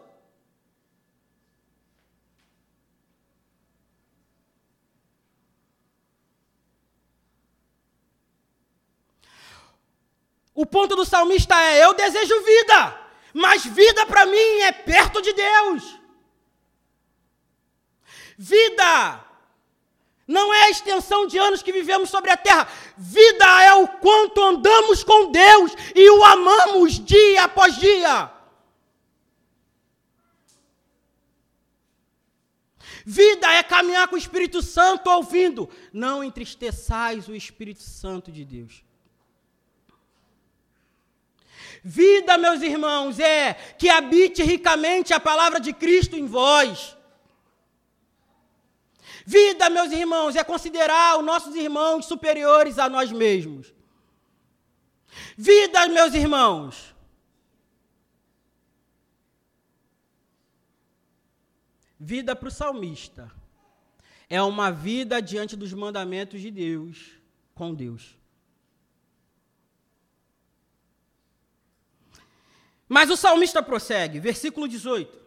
O 10.63 10.67
ponto 10.75 10.95
do 10.95 11.05
salmista 11.05 11.61
é: 11.61 11.85
eu 11.85 11.93
desejo 11.93 12.45
vida, 12.45 12.79
mas 13.35 13.67
vida 13.67 14.07
para 14.07 14.25
mim 14.27 14.51
é 14.69 14.71
perto 14.71 15.21
de 15.21 15.33
Deus. 15.33 15.99
Vida 18.39 19.25
não 20.25 20.55
é 20.55 20.67
a 20.67 20.71
extensão 20.71 21.27
de 21.27 21.37
anos 21.37 21.65
que 21.65 21.73
vivemos 21.73 22.11
sobre 22.11 22.31
a 22.31 22.37
terra. 22.37 22.69
Vida 22.97 23.49
é 23.65 23.75
o 23.75 23.89
quanto 23.89 24.41
andamos 24.41 25.03
com 25.03 25.33
Deus 25.33 25.73
e 25.97 26.09
o 26.11 26.23
amamos 26.25 27.05
dia 27.05 27.43
após 27.43 27.75
dia. 27.75 28.31
Vida 33.05 33.53
é 33.53 33.65
caminhar 33.65 34.07
com 34.07 34.15
o 34.15 34.25
Espírito 34.27 34.63
Santo 34.63 35.11
ouvindo. 35.11 35.69
Não 35.93 36.23
entristeçais 36.23 37.27
o 37.27 37.35
Espírito 37.35 37.83
Santo 37.83 38.31
de 38.31 38.45
Deus. 38.45 38.92
Vida, 41.85 42.39
meus 42.39 42.63
irmãos, 42.63 43.19
é 43.19 43.55
que 43.55 43.89
habite 43.89 44.43
ricamente 44.43 45.13
a 45.13 45.19
palavra 45.19 45.59
de 45.59 45.73
Cristo 45.73 46.17
em 46.17 46.27
vós. 46.27 46.97
Vida, 49.27 49.69
meus 49.69 49.91
irmãos, 49.91 50.37
é 50.37 50.45
considerar 50.45 51.19
os 51.19 51.25
nossos 51.25 51.55
irmãos 51.57 52.07
superiores 52.07 52.79
a 52.79 52.89
nós 52.89 53.11
mesmos. 53.11 53.73
Vida, 55.37 55.89
meus 55.89 56.15
irmãos, 56.15 56.95
vida 61.99 62.35
para 62.35 62.49
o 62.49 62.51
salmista 62.51 63.31
é 64.29 64.41
uma 64.43 64.71
vida 64.71 65.21
diante 65.21 65.55
dos 65.57 65.73
mandamentos 65.73 66.41
de 66.41 66.51
Deus, 66.51 67.13
com 67.55 67.75
Deus. 67.75 68.22
Mas 72.95 73.09
o 73.09 73.17
salmista 73.17 73.63
prossegue, 73.63 74.21
versículo 74.21 74.69
18. 74.69 75.19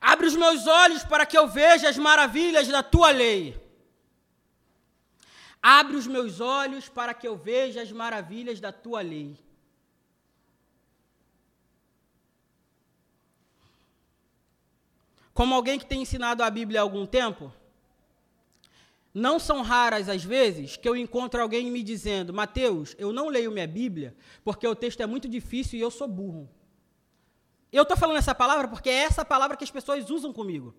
Abre 0.00 0.28
os 0.28 0.36
meus 0.36 0.68
olhos 0.68 1.02
para 1.02 1.26
que 1.26 1.36
eu 1.36 1.48
veja 1.48 1.88
as 1.88 1.98
maravilhas 1.98 2.68
da 2.68 2.80
tua 2.80 3.10
lei. 3.10 3.60
Abre 5.60 5.96
os 5.96 6.06
meus 6.06 6.38
olhos 6.40 6.88
para 6.88 7.12
que 7.12 7.26
eu 7.26 7.36
veja 7.36 7.82
as 7.82 7.90
maravilhas 7.90 8.60
da 8.60 8.70
tua 8.70 9.00
lei. 9.00 9.36
Como 15.34 15.56
alguém 15.56 15.76
que 15.76 15.86
tem 15.86 16.02
ensinado 16.02 16.44
a 16.44 16.48
Bíblia 16.48 16.78
há 16.78 16.84
algum 16.84 17.04
tempo, 17.04 17.52
não 19.18 19.38
são 19.38 19.62
raras 19.62 20.10
as 20.10 20.22
vezes 20.22 20.76
que 20.76 20.86
eu 20.86 20.94
encontro 20.94 21.40
alguém 21.40 21.70
me 21.70 21.82
dizendo: 21.82 22.34
Mateus, 22.34 22.94
eu 22.98 23.14
não 23.14 23.30
leio 23.30 23.50
minha 23.50 23.66
Bíblia 23.66 24.14
porque 24.44 24.68
o 24.68 24.74
texto 24.74 25.00
é 25.00 25.06
muito 25.06 25.26
difícil 25.26 25.78
e 25.78 25.80
eu 25.80 25.90
sou 25.90 26.06
burro. 26.06 26.46
Eu 27.72 27.84
estou 27.84 27.96
falando 27.96 28.18
essa 28.18 28.34
palavra 28.34 28.68
porque 28.68 28.90
é 28.90 29.04
essa 29.04 29.24
palavra 29.24 29.56
que 29.56 29.64
as 29.64 29.70
pessoas 29.70 30.10
usam 30.10 30.34
comigo. 30.34 30.74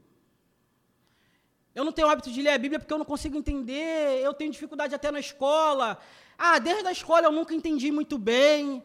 Eu 1.73 1.83
não 1.83 1.91
tenho 1.91 2.07
hábito 2.07 2.31
de 2.31 2.43
ler 2.43 2.51
a 2.51 2.57
Bíblia 2.59 2.79
porque 2.79 2.93
eu 2.93 2.99
não 2.99 3.05
consigo 3.05 3.35
entender, 3.35 4.21
eu 4.21 4.35
tenho 4.35 4.51
dificuldade 4.51 4.93
até 4.93 5.09
na 5.09 5.19
escola. 5.19 5.97
Ah, 6.37 6.59
desde 6.59 6.87
a 6.87 6.91
escola 6.91 7.25
eu 7.25 7.31
nunca 7.31 7.55
entendi 7.55 7.91
muito 7.91 8.19
bem. 8.19 8.83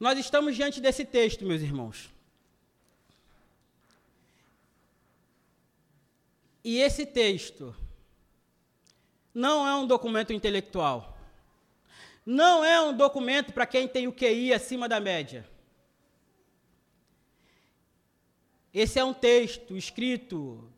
Nós 0.00 0.18
estamos 0.18 0.56
diante 0.56 0.80
desse 0.80 1.04
texto, 1.04 1.44
meus 1.44 1.60
irmãos. 1.60 2.15
E 6.68 6.80
esse 6.80 7.06
texto 7.06 7.72
não 9.32 9.64
é 9.64 9.76
um 9.76 9.86
documento 9.86 10.32
intelectual. 10.32 11.16
Não 12.26 12.64
é 12.64 12.80
um 12.80 12.92
documento 12.92 13.52
para 13.52 13.64
quem 13.64 13.86
tem 13.86 14.08
o 14.08 14.12
QI 14.12 14.52
acima 14.52 14.88
da 14.88 14.98
média. 14.98 15.48
Esse 18.74 18.98
é 18.98 19.04
um 19.04 19.14
texto 19.14 19.76
escrito 19.76 20.68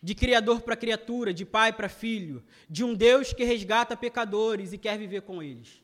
de 0.00 0.14
criador 0.14 0.60
para 0.60 0.76
criatura, 0.76 1.34
de 1.34 1.44
pai 1.44 1.72
para 1.72 1.88
filho, 1.88 2.40
de 2.68 2.84
um 2.84 2.94
Deus 2.94 3.32
que 3.32 3.42
resgata 3.42 3.96
pecadores 3.96 4.72
e 4.72 4.78
quer 4.78 4.96
viver 4.96 5.22
com 5.22 5.42
eles. 5.42 5.82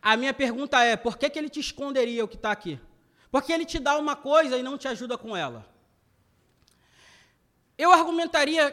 A 0.00 0.16
minha 0.16 0.32
pergunta 0.32 0.82
é: 0.82 0.96
por 0.96 1.18
que, 1.18 1.28
que 1.28 1.38
ele 1.38 1.50
te 1.50 1.60
esconderia 1.60 2.24
o 2.24 2.28
que 2.28 2.36
está 2.36 2.50
aqui? 2.50 2.80
Porque 3.30 3.52
ele 3.52 3.66
te 3.66 3.78
dá 3.78 3.98
uma 3.98 4.16
coisa 4.16 4.56
e 4.56 4.62
não 4.62 4.78
te 4.78 4.88
ajuda 4.88 5.18
com 5.18 5.36
ela. 5.36 5.70
Eu 7.82 7.90
argumentaria 7.92 8.64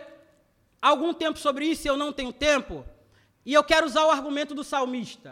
algum 0.79 1.11
tempo 1.15 1.39
sobre 1.39 1.65
isso, 1.65 1.87
eu 1.87 1.97
não 1.97 2.13
tenho 2.13 2.31
tempo, 2.31 2.85
e 3.43 3.51
eu 3.55 3.63
quero 3.63 3.87
usar 3.87 4.05
o 4.05 4.11
argumento 4.11 4.53
do 4.53 4.63
salmista. 4.63 5.31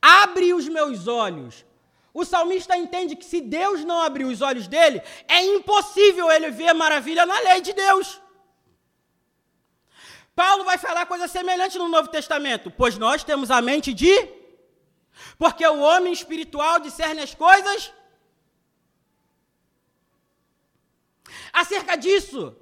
Abre 0.00 0.54
os 0.54 0.66
meus 0.66 1.06
olhos. 1.06 1.66
O 2.14 2.24
salmista 2.24 2.74
entende 2.74 3.16
que 3.16 3.26
se 3.32 3.42
Deus 3.42 3.84
não 3.84 4.00
abrir 4.00 4.24
os 4.24 4.40
olhos 4.40 4.66
dele, 4.66 5.02
é 5.28 5.44
impossível 5.44 6.30
ele 6.30 6.50
ver 6.50 6.72
maravilha 6.72 7.26
na 7.26 7.38
lei 7.40 7.60
de 7.60 7.74
Deus. 7.74 8.18
Paulo 10.34 10.64
vai 10.64 10.78
falar 10.78 11.04
coisa 11.04 11.28
semelhante 11.28 11.76
no 11.76 11.86
Novo 11.86 12.08
Testamento, 12.08 12.70
pois 12.70 12.96
nós 12.96 13.22
temos 13.22 13.50
a 13.50 13.60
mente 13.60 13.92
de. 13.92 14.14
Porque 15.36 15.66
o 15.66 15.80
homem 15.80 16.14
espiritual 16.14 16.80
discerne 16.80 17.20
as 17.20 17.34
coisas 17.34 17.92
acerca 21.52 21.96
disso. 21.96 22.56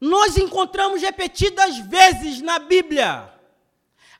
Nós 0.00 0.36
encontramos 0.36 1.02
repetidas 1.02 1.78
vezes 1.78 2.40
na 2.40 2.58
Bíblia. 2.58 3.32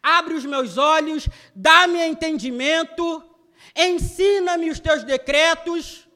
Abre 0.02 0.34
os 0.34 0.44
meus 0.44 0.76
olhos, 0.76 1.28
dá-me 1.54 2.04
entendimento, 2.04 3.22
ensina-me 3.76 4.70
os 4.70 4.80
teus 4.80 5.04
decretos. 5.04 6.08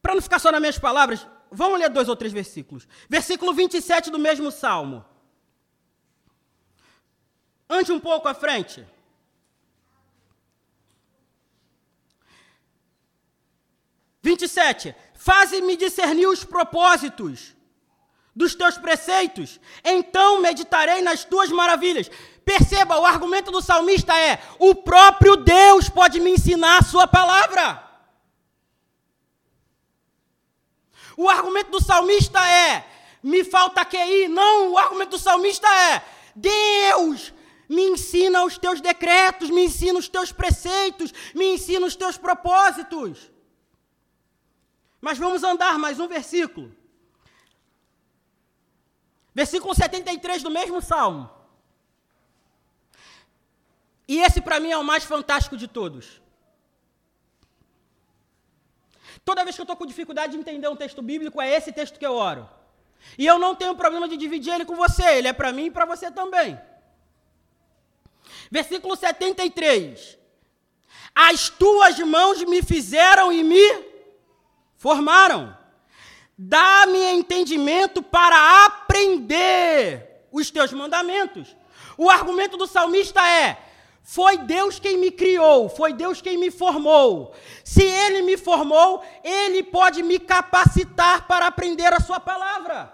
Para 0.00 0.14
não 0.14 0.22
ficar 0.22 0.38
só 0.38 0.52
nas 0.52 0.60
minhas 0.60 0.78
palavras, 0.78 1.26
vamos 1.50 1.78
ler 1.78 1.88
dois 1.88 2.08
ou 2.08 2.16
três 2.16 2.32
versículos. 2.32 2.86
Versículo 3.08 3.52
27 3.52 4.10
do 4.10 4.18
mesmo 4.18 4.50
salmo. 4.52 5.04
Ande 7.68 7.90
um 7.90 7.98
pouco 7.98 8.28
à 8.28 8.34
frente. 8.34 8.86
27. 14.26 14.94
Faze-me 15.14 15.76
discernir 15.76 16.26
os 16.26 16.42
propósitos 16.42 17.54
dos 18.34 18.54
teus 18.54 18.76
preceitos, 18.76 19.60
então 19.82 20.40
meditarei 20.40 21.00
nas 21.00 21.24
tuas 21.24 21.50
maravilhas. 21.50 22.10
Perceba, 22.44 22.98
o 22.98 23.06
argumento 23.06 23.50
do 23.52 23.62
salmista 23.62 24.18
é: 24.18 24.42
o 24.58 24.74
próprio 24.74 25.36
Deus 25.36 25.88
pode 25.88 26.18
me 26.20 26.30
ensinar 26.32 26.78
a 26.78 26.82
sua 26.82 27.06
palavra. 27.06 27.82
O 31.16 31.28
argumento 31.28 31.70
do 31.70 31.82
salmista 31.82 32.40
é: 32.46 32.84
me 33.22 33.44
falta 33.44 33.84
QI. 33.84 34.28
Não, 34.28 34.72
o 34.72 34.78
argumento 34.78 35.10
do 35.10 35.18
salmista 35.18 35.68
é: 35.68 36.02
Deus 36.34 37.32
me 37.68 37.82
ensina 37.82 38.44
os 38.44 38.58
teus 38.58 38.80
decretos, 38.80 39.50
me 39.50 39.64
ensina 39.64 39.98
os 39.98 40.08
teus 40.08 40.30
preceitos, 40.32 41.12
me 41.32 41.54
ensina 41.54 41.86
os 41.86 41.96
teus 41.96 42.18
propósitos. 42.18 43.35
Mas 45.06 45.18
vamos 45.18 45.44
andar 45.44 45.78
mais 45.78 46.00
um 46.00 46.08
versículo. 46.08 46.74
Versículo 49.32 49.72
73 49.72 50.42
do 50.42 50.50
mesmo 50.50 50.82
salmo. 50.82 51.30
E 54.08 54.18
esse 54.18 54.40
para 54.40 54.58
mim 54.58 54.72
é 54.72 54.76
o 54.76 54.82
mais 54.82 55.04
fantástico 55.04 55.56
de 55.56 55.68
todos. 55.68 56.20
Toda 59.24 59.44
vez 59.44 59.54
que 59.54 59.60
eu 59.60 59.68
estou 59.68 59.76
com 59.76 59.86
dificuldade 59.86 60.32
de 60.32 60.38
entender 60.40 60.66
um 60.66 60.74
texto 60.74 61.00
bíblico, 61.00 61.40
é 61.40 61.52
esse 61.54 61.70
texto 61.72 62.00
que 62.00 62.06
eu 62.06 62.14
oro. 62.14 62.50
E 63.16 63.24
eu 63.24 63.38
não 63.38 63.54
tenho 63.54 63.76
problema 63.76 64.08
de 64.08 64.16
dividir 64.16 64.54
ele 64.54 64.64
com 64.64 64.74
você, 64.74 65.06
ele 65.18 65.28
é 65.28 65.32
para 65.32 65.52
mim 65.52 65.66
e 65.66 65.70
para 65.70 65.84
você 65.84 66.10
também. 66.10 66.60
Versículo 68.50 68.96
73. 68.96 70.18
As 71.14 71.48
tuas 71.48 71.96
mãos 72.00 72.42
me 72.42 72.60
fizeram 72.60 73.32
e 73.32 73.44
me 73.44 73.94
formaram. 74.76 75.56
Dá-me 76.38 77.02
entendimento 77.12 78.02
para 78.02 78.66
aprender 78.66 80.26
os 80.30 80.50
teus 80.50 80.72
mandamentos. 80.72 81.56
O 81.96 82.10
argumento 82.10 82.56
do 82.56 82.66
salmista 82.66 83.26
é: 83.26 83.58
foi 84.02 84.38
Deus 84.38 84.78
quem 84.78 84.98
me 84.98 85.10
criou, 85.10 85.68
foi 85.68 85.92
Deus 85.92 86.20
quem 86.20 86.38
me 86.38 86.50
formou. 86.50 87.34
Se 87.64 87.82
Ele 87.82 88.22
me 88.22 88.36
formou, 88.36 89.02
Ele 89.24 89.62
pode 89.62 90.02
me 90.02 90.18
capacitar 90.18 91.26
para 91.26 91.46
aprender 91.46 91.92
a 91.92 92.00
Sua 92.00 92.20
palavra. 92.20 92.92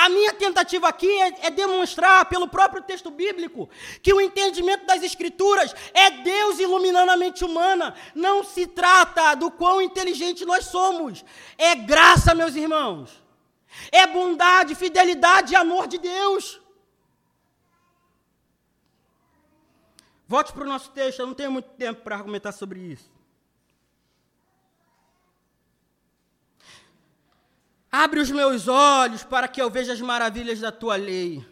A 0.00 0.08
minha 0.08 0.32
tentativa 0.32 0.88
aqui 0.88 1.10
é, 1.20 1.46
é, 1.48 1.50
demonstrar, 1.50 2.24
pelo 2.24 2.48
próprio 2.48 2.82
texto 2.82 3.10
bíblico, 3.10 3.68
que 4.02 4.14
o 4.14 4.20
entendimento 4.20 4.86
das 4.86 5.02
Escrituras 5.02 5.74
é 5.92 6.10
Deus 6.22 6.58
iluminando 6.58 7.10
a 7.10 7.18
mente 7.18 7.44
humana. 7.44 7.94
Não 8.14 8.42
se 8.42 8.66
trata 8.66 9.34
do 9.34 9.50
quão 9.50 9.82
inteligente 9.82 10.46
nós 10.46 10.64
somos. 10.64 11.22
É 11.58 11.74
graça, 11.74 12.34
meus 12.34 12.54
irmãos. 12.56 13.22
É 13.92 14.06
bondade, 14.06 14.74
fidelidade 14.74 15.52
e 15.52 15.56
amor 15.56 15.86
de 15.86 15.98
Deus. 15.98 16.58
Volte 20.26 20.50
para 20.54 20.64
o 20.64 20.66
nosso 20.66 20.90
texto, 20.92 21.20
eu 21.20 21.26
não 21.26 21.34
tenho 21.34 21.52
muito 21.52 21.68
tempo 21.72 22.00
para 22.00 22.16
argumentar 22.16 22.52
sobre 22.52 22.80
isso. 22.80 23.19
Abre 27.90 28.20
os 28.20 28.30
meus 28.30 28.68
olhos 28.68 29.24
para 29.24 29.48
que 29.48 29.60
eu 29.60 29.68
veja 29.68 29.92
as 29.92 30.00
maravilhas 30.00 30.60
da 30.60 30.70
tua 30.70 30.94
lei. 30.94 31.44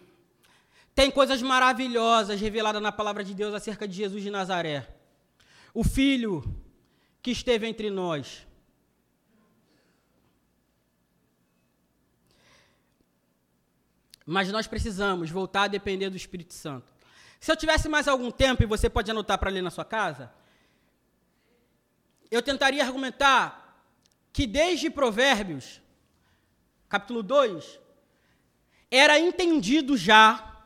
Tem 0.94 1.11
coisas 1.11 1.42
maravilhosas 1.42 2.40
reveladas 2.40 2.81
na 2.81 2.92
palavra 2.92 3.24
de 3.24 3.35
Deus 3.35 3.55
acerca 3.55 3.88
de 3.88 3.94
Jesus 3.94 4.22
de 4.22 4.31
Nazaré. 4.31 4.88
O 5.74 5.83
filho 5.83 6.44
que 7.22 7.31
esteve 7.31 7.66
entre 7.66 7.90
nós. 7.90 8.46
Mas 14.24 14.51
nós 14.53 14.66
precisamos 14.66 15.31
voltar 15.31 15.62
a 15.62 15.68
depender 15.68 16.11
do 16.11 16.16
Espírito 16.16 16.53
Santo. 16.55 16.92
Se 17.40 17.51
eu 17.51 17.57
tivesse 17.57 17.88
mais 17.88 18.07
algum 18.07 18.31
tempo, 18.31 18.62
e 18.62 18.66
você 18.66 18.90
pode 18.90 19.11
anotar 19.11 19.38
para 19.38 19.51
ler 19.51 19.62
na 19.62 19.70
sua 19.70 19.85
casa, 19.85 20.31
eu 22.31 22.42
tentaria 22.42 22.85
argumentar 22.85 23.83
que 24.33 24.46
desde 24.46 24.90
Provérbios 24.90 25.81
capítulo 26.88 27.22
2, 27.22 27.79
era 28.90 29.18
entendido 29.18 29.96
já 29.96 30.57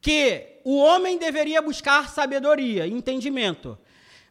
que 0.00 0.60
o 0.64 0.76
homem 0.78 1.18
deveria 1.18 1.62
buscar 1.62 2.08
sabedoria, 2.08 2.86
entendimento, 2.86 3.78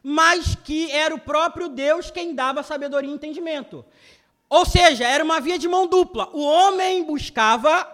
mas 0.02 0.54
que 0.54 0.90
era 0.90 1.14
o 1.14 1.20
próprio 1.20 1.68
Deus 1.68 2.10
quem 2.10 2.34
dava 2.34 2.62
sabedoria 2.62 3.10
e 3.10 3.14
entendimento. 3.14 3.84
Ou 4.48 4.66
seja, 4.66 5.06
era 5.06 5.24
uma 5.24 5.40
via 5.40 5.58
de 5.58 5.66
mão 5.66 5.86
dupla. 5.86 6.28
O 6.32 6.42
homem 6.42 7.02
buscava 7.04 7.88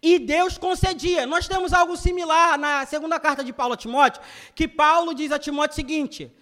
e 0.00 0.18
Deus 0.18 0.56
concedia. 0.56 1.26
Nós 1.26 1.48
temos 1.48 1.72
algo 1.72 1.96
similar 1.96 2.56
na 2.56 2.86
segunda 2.86 3.18
carta 3.18 3.42
de 3.42 3.52
Paulo 3.52 3.74
a 3.74 3.76
Timóteo, 3.76 4.22
que 4.54 4.68
Paulo 4.68 5.12
diz 5.12 5.32
a 5.32 5.38
Timóteo 5.38 5.72
o 5.72 5.76
seguinte: 5.76 6.32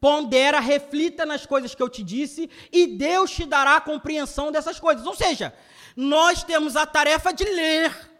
Pondera, 0.00 0.60
reflita 0.60 1.26
nas 1.26 1.44
coisas 1.44 1.74
que 1.74 1.82
eu 1.82 1.88
te 1.88 2.02
disse, 2.02 2.48
e 2.70 2.86
Deus 2.86 3.30
te 3.30 3.44
dará 3.44 3.76
a 3.76 3.80
compreensão 3.80 4.52
dessas 4.52 4.78
coisas. 4.78 5.04
Ou 5.06 5.14
seja, 5.14 5.54
nós 5.96 6.44
temos 6.44 6.76
a 6.76 6.86
tarefa 6.86 7.32
de 7.32 7.44
ler 7.44 8.10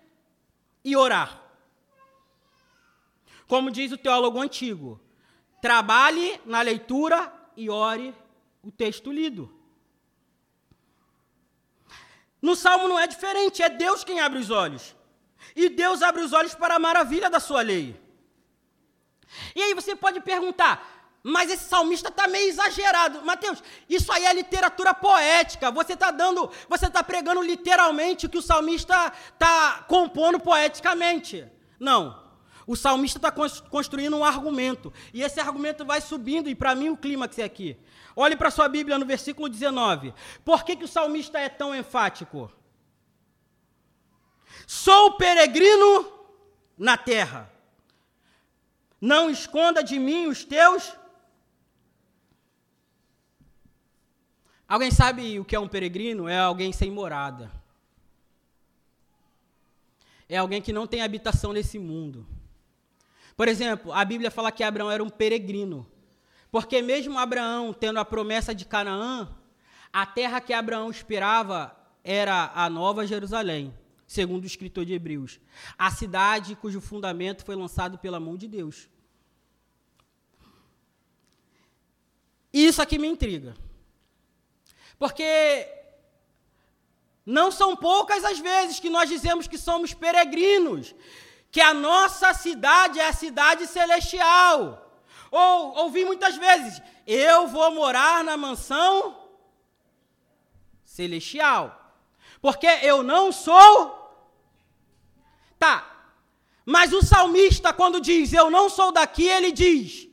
e 0.85 0.97
orar. 0.97 1.41
Como 3.47 3.71
diz 3.71 3.93
o 3.93 3.99
teólogo 3.99 4.41
antigo, 4.41 5.01
trabalhe 5.62 6.41
na 6.45 6.61
leitura 6.61 7.33
e 7.57 7.71
ore 7.71 8.14
o 8.62 8.71
texto 8.71 9.12
lido. 9.12 9.53
No 12.43 12.55
Salmo 12.55 12.88
não 12.88 12.99
é 12.99 13.07
diferente, 13.07 13.62
é 13.62 13.69
Deus 13.69 14.05
quem 14.05 14.21
abre 14.21 14.38
os 14.38 14.51
olhos. 14.51 14.95
E 15.55 15.69
Deus 15.69 16.03
abre 16.03 16.23
os 16.23 16.33
olhos 16.33 16.55
para 16.55 16.75
a 16.77 16.79
maravilha 16.79 17.31
da 17.31 17.41
sua 17.41 17.62
lei. 17.62 18.01
E 19.55 19.62
aí 19.62 19.75
você 19.75 19.97
pode 19.97 20.21
perguntar: 20.21 20.98
mas 21.29 21.51
esse 21.51 21.64
salmista 21.64 22.09
está 22.09 22.27
meio 22.27 22.49
exagerado. 22.49 23.23
Mateus, 23.23 23.62
isso 23.88 24.11
aí 24.11 24.25
é 24.25 24.33
literatura 24.33 24.95
poética. 24.95 25.71
Você 25.71 25.93
está 25.93 26.11
dando, 26.11 26.51
você 26.69 26.87
está 26.87 27.05
pregando 27.05 27.43
literalmente 27.43 28.27
o 28.27 28.29
que 28.29 28.38
o 28.38 28.43
salmista 28.43 29.12
está 29.33 29.85
compondo 29.87 30.41
poeticamente. 30.41 31.47
Não. 31.79 32.27
O 32.67 32.75
salmista 32.75 33.19
está 33.19 33.31
construindo 33.31 34.17
um 34.17 34.25
argumento. 34.25 34.93
E 35.12 35.23
esse 35.23 35.38
argumento 35.38 35.85
vai 35.85 36.01
subindo, 36.01 36.49
e 36.49 36.55
para 36.55 36.75
mim 36.75 36.88
o 36.88 36.97
clímax 36.97 37.38
é 37.38 37.45
aqui. 37.45 37.77
Olhe 38.17 38.35
para 38.35 38.51
sua 38.51 38.69
Bíblia 38.69 38.99
no 38.99 39.07
versículo 39.07 39.49
19. 39.49 40.14
Por 40.45 40.64
que, 40.64 40.77
que 40.77 40.85
o 40.85 40.88
salmista 40.88 41.38
é 41.38 41.49
tão 41.49 41.75
enfático? 41.75 42.51
Sou 44.67 45.12
peregrino 45.12 46.11
na 46.77 46.97
terra. 46.97 47.51
Não 49.01 49.31
esconda 49.31 49.83
de 49.83 49.99
mim 49.99 50.27
os 50.27 50.45
teus 50.45 50.98
Alguém 54.69 54.91
sabe 54.91 55.41
o 55.41 55.45
que 55.47 55.57
é 55.57 55.61
um 55.61 55.67
peregrino? 55.67 56.29
É 56.29 56.39
alguém 56.39 56.73
sem 56.73 56.91
morada. 56.91 57.51
É 60.29 60.37
alguém 60.37 60.61
que 60.61 60.75
não 60.75 60.87
tem 60.87 61.01
habitação 61.01 61.55
nesse 61.55 61.79
mundo. 61.79 62.27
Por 63.35 63.49
exemplo, 63.49 63.93
a 63.93 64.05
Bíblia 64.05 64.31
fala 64.31 64.53
que 64.53 64.63
Abraão 64.63 64.91
era 64.91 65.03
um 65.03 65.09
peregrino. 65.09 65.87
Porque 66.51 66.83
mesmo 66.83 67.19
Abraão 67.19 67.73
tendo 67.73 67.99
a 67.99 68.05
promessa 68.05 68.55
de 68.55 68.67
Canaã, 68.67 69.35
a 69.91 70.05
terra 70.05 70.41
que 70.41 70.53
Abraão 70.53 70.91
esperava 70.91 71.75
era 72.05 72.53
a 72.55 72.69
Nova 72.69 73.07
Jerusalém, 73.07 73.73
segundo 74.07 74.45
o 74.45 74.47
escritor 74.47 74.85
de 74.85 74.93
Hebreus. 74.93 75.41
A 75.79 75.91
cidade 75.91 76.57
cujo 76.57 76.81
fundamento 76.81 77.43
foi 77.43 77.57
lançado 77.57 77.97
pela 77.97 78.21
mão 78.21 78.37
de 78.37 78.47
Deus. 78.47 78.87
Isso 82.53 82.83
aqui 82.83 82.99
me 82.99 83.09
intriga. 83.09 83.55
Porque 84.99 85.67
não 87.25 87.51
são 87.51 87.77
poucas 87.77 88.25
as 88.25 88.39
vezes 88.39 88.81
que 88.81 88.91
nós 88.91 89.09
dizemos 89.09 89.47
que 89.47 89.59
somos 89.59 89.93
peregrinos, 89.95 90.95
que 91.51 91.61
a 91.61 91.75
nossa 91.75 92.33
cidade 92.35 92.99
é 92.99 93.07
a 93.07 93.13
cidade 93.13 93.67
celestial. 93.67 94.85
Ou 95.31 95.77
ouvi 95.77 96.05
muitas 96.05 96.37
vezes, 96.37 96.83
eu 97.07 97.47
vou 97.47 97.71
morar 97.73 98.25
na 98.25 98.37
mansão 98.37 99.29
celestial. 100.83 101.95
Porque 102.41 102.67
eu 102.67 103.03
não 103.03 103.31
sou. 103.31 103.97
Tá. 105.59 105.99
Mas 106.65 106.93
o 106.93 107.03
salmista, 107.03 107.73
quando 107.73 108.01
diz 108.01 108.33
eu 108.33 108.51
não 108.51 108.69
sou 108.69 108.93
daqui, 108.93 109.27
ele 109.27 109.53
diz: 109.53 110.09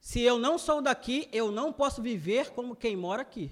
se 0.00 0.20
eu 0.20 0.38
não 0.38 0.58
sou 0.58 0.82
daqui, 0.82 1.28
eu 1.32 1.50
não 1.50 1.72
posso 1.72 2.02
viver 2.02 2.50
como 2.50 2.76
quem 2.76 2.96
mora 2.96 3.22
aqui. 3.22 3.50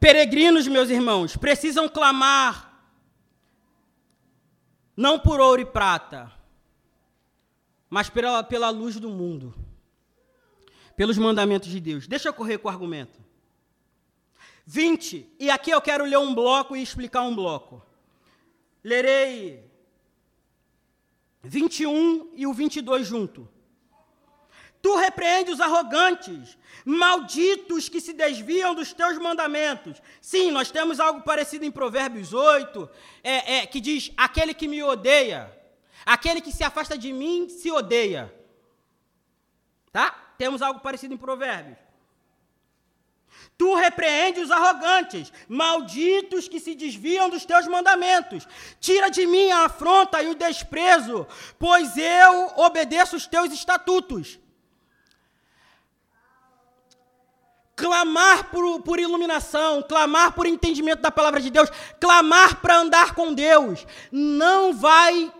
Peregrinos, 0.00 0.66
meus 0.66 0.88
irmãos, 0.88 1.36
precisam 1.36 1.86
clamar 1.86 2.68
não 4.96 5.18
por 5.18 5.40
ouro 5.40 5.60
e 5.60 5.66
prata, 5.66 6.32
mas 7.88 8.08
pela, 8.08 8.42
pela 8.42 8.70
luz 8.70 8.96
do 8.96 9.10
mundo, 9.10 9.54
pelos 10.96 11.18
mandamentos 11.18 11.68
de 11.68 11.78
Deus. 11.80 12.06
Deixa 12.06 12.28
eu 12.28 12.34
correr 12.34 12.58
com 12.58 12.68
o 12.68 12.70
argumento. 12.70 13.20
20, 14.66 15.26
e 15.38 15.50
aqui 15.50 15.70
eu 15.70 15.80
quero 15.80 16.04
ler 16.04 16.18
um 16.18 16.34
bloco 16.34 16.74
e 16.74 16.82
explicar 16.82 17.22
um 17.22 17.34
bloco. 17.34 17.82
Lerei 18.82 19.70
21 21.42 22.32
e 22.34 22.46
o 22.46 22.52
22 22.52 23.06
junto. 23.06 23.48
Tu 24.82 24.96
repreende 24.96 25.50
os 25.50 25.60
arrogantes, 25.60 26.56
malditos 26.84 27.88
que 27.88 28.00
se 28.00 28.12
desviam 28.12 28.74
dos 28.74 28.92
teus 28.92 29.18
mandamentos. 29.18 30.00
Sim, 30.20 30.50
nós 30.50 30.70
temos 30.70 30.98
algo 30.98 31.20
parecido 31.22 31.64
em 31.64 31.70
Provérbios 31.70 32.32
8, 32.32 32.88
é, 33.22 33.56
é, 33.56 33.66
que 33.66 33.80
diz: 33.80 34.10
aquele 34.16 34.54
que 34.54 34.66
me 34.66 34.82
odeia, 34.82 35.54
aquele 36.06 36.40
que 36.40 36.52
se 36.52 36.64
afasta 36.64 36.96
de 36.96 37.12
mim 37.12 37.48
se 37.48 37.70
odeia. 37.70 38.34
Tá? 39.92 40.12
Temos 40.38 40.62
algo 40.62 40.80
parecido 40.80 41.12
em 41.12 41.18
Provérbios. 41.18 41.78
Tu 43.58 43.74
repreende 43.74 44.40
os 44.40 44.50
arrogantes, 44.50 45.30
malditos 45.46 46.48
que 46.48 46.58
se 46.58 46.74
desviam 46.74 47.28
dos 47.28 47.44
teus 47.44 47.66
mandamentos. 47.66 48.48
Tira 48.80 49.10
de 49.10 49.26
mim 49.26 49.50
a 49.50 49.66
afronta 49.66 50.22
e 50.22 50.28
o 50.28 50.34
desprezo, 50.34 51.26
pois 51.58 51.96
eu 51.98 52.52
obedeço 52.56 53.16
os 53.16 53.26
teus 53.26 53.52
estatutos. 53.52 54.38
Clamar 57.80 58.50
por, 58.50 58.82
por 58.82 59.00
iluminação, 59.00 59.82
clamar 59.82 60.32
por 60.32 60.46
entendimento 60.46 61.00
da 61.00 61.10
palavra 61.10 61.40
de 61.40 61.48
Deus, 61.48 61.70
clamar 61.98 62.60
para 62.60 62.76
andar 62.76 63.14
com 63.14 63.32
Deus, 63.32 63.86
não 64.12 64.74
vai, 64.74 65.32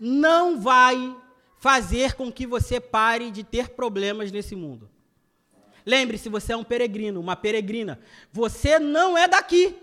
não 0.00 0.58
vai 0.58 1.16
fazer 1.60 2.14
com 2.14 2.32
que 2.32 2.48
você 2.48 2.80
pare 2.80 3.30
de 3.30 3.44
ter 3.44 3.68
problemas 3.70 4.32
nesse 4.32 4.56
mundo. 4.56 4.90
Lembre-se, 5.86 6.28
você 6.28 6.52
é 6.52 6.56
um 6.56 6.64
peregrino, 6.64 7.20
uma 7.20 7.36
peregrina. 7.36 8.00
Você 8.32 8.80
não 8.80 9.16
é 9.16 9.28
daqui. 9.28 9.76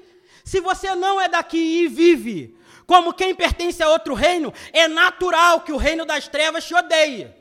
Se 0.43 0.59
você 0.59 0.93
não 0.95 1.21
é 1.21 1.29
daqui 1.29 1.83
e 1.83 1.87
vive 1.87 2.57
como 2.85 3.13
quem 3.13 3.33
pertence 3.33 3.81
a 3.81 3.89
outro 3.89 4.13
reino, 4.13 4.53
é 4.73 4.85
natural 4.85 5.61
que 5.61 5.71
o 5.71 5.77
reino 5.77 6.05
das 6.05 6.27
trevas 6.27 6.65
te 6.65 6.75
odeie. 6.75 7.40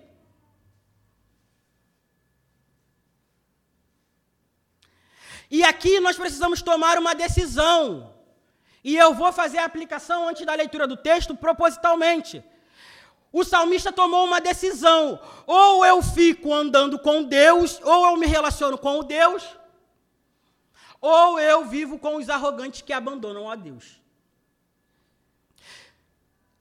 E 5.51 5.65
aqui 5.65 5.99
nós 5.99 6.17
precisamos 6.17 6.63
tomar 6.63 6.97
uma 6.99 7.15
decisão. 7.15 8.15
E 8.85 8.97
eu 8.97 9.13
vou 9.13 9.33
fazer 9.33 9.59
a 9.59 9.65
aplicação 9.65 10.29
antes 10.29 10.47
da 10.47 10.55
leitura 10.55 10.87
do 10.87 10.97
texto 10.97 11.37
propositalmente. 11.37 12.43
O 13.33 13.45
salmista 13.45 13.93
tomou 13.93 14.25
uma 14.25 14.41
decisão: 14.41 15.21
ou 15.47 15.85
eu 15.85 16.03
fico 16.03 16.53
andando 16.53 16.99
com 16.99 17.23
Deus, 17.23 17.81
ou 17.83 18.07
eu 18.07 18.17
me 18.17 18.27
relaciono 18.27 18.79
com 18.79 19.01
o 19.01 19.03
Deus, 19.03 19.45
ou 21.01 21.39
eu 21.39 21.65
vivo 21.65 21.99
com 21.99 22.17
os 22.17 22.29
arrogantes 22.29 22.83
que 22.83 22.93
abandonam 22.93 23.51
a 23.51 23.57
Deus. 23.57 24.01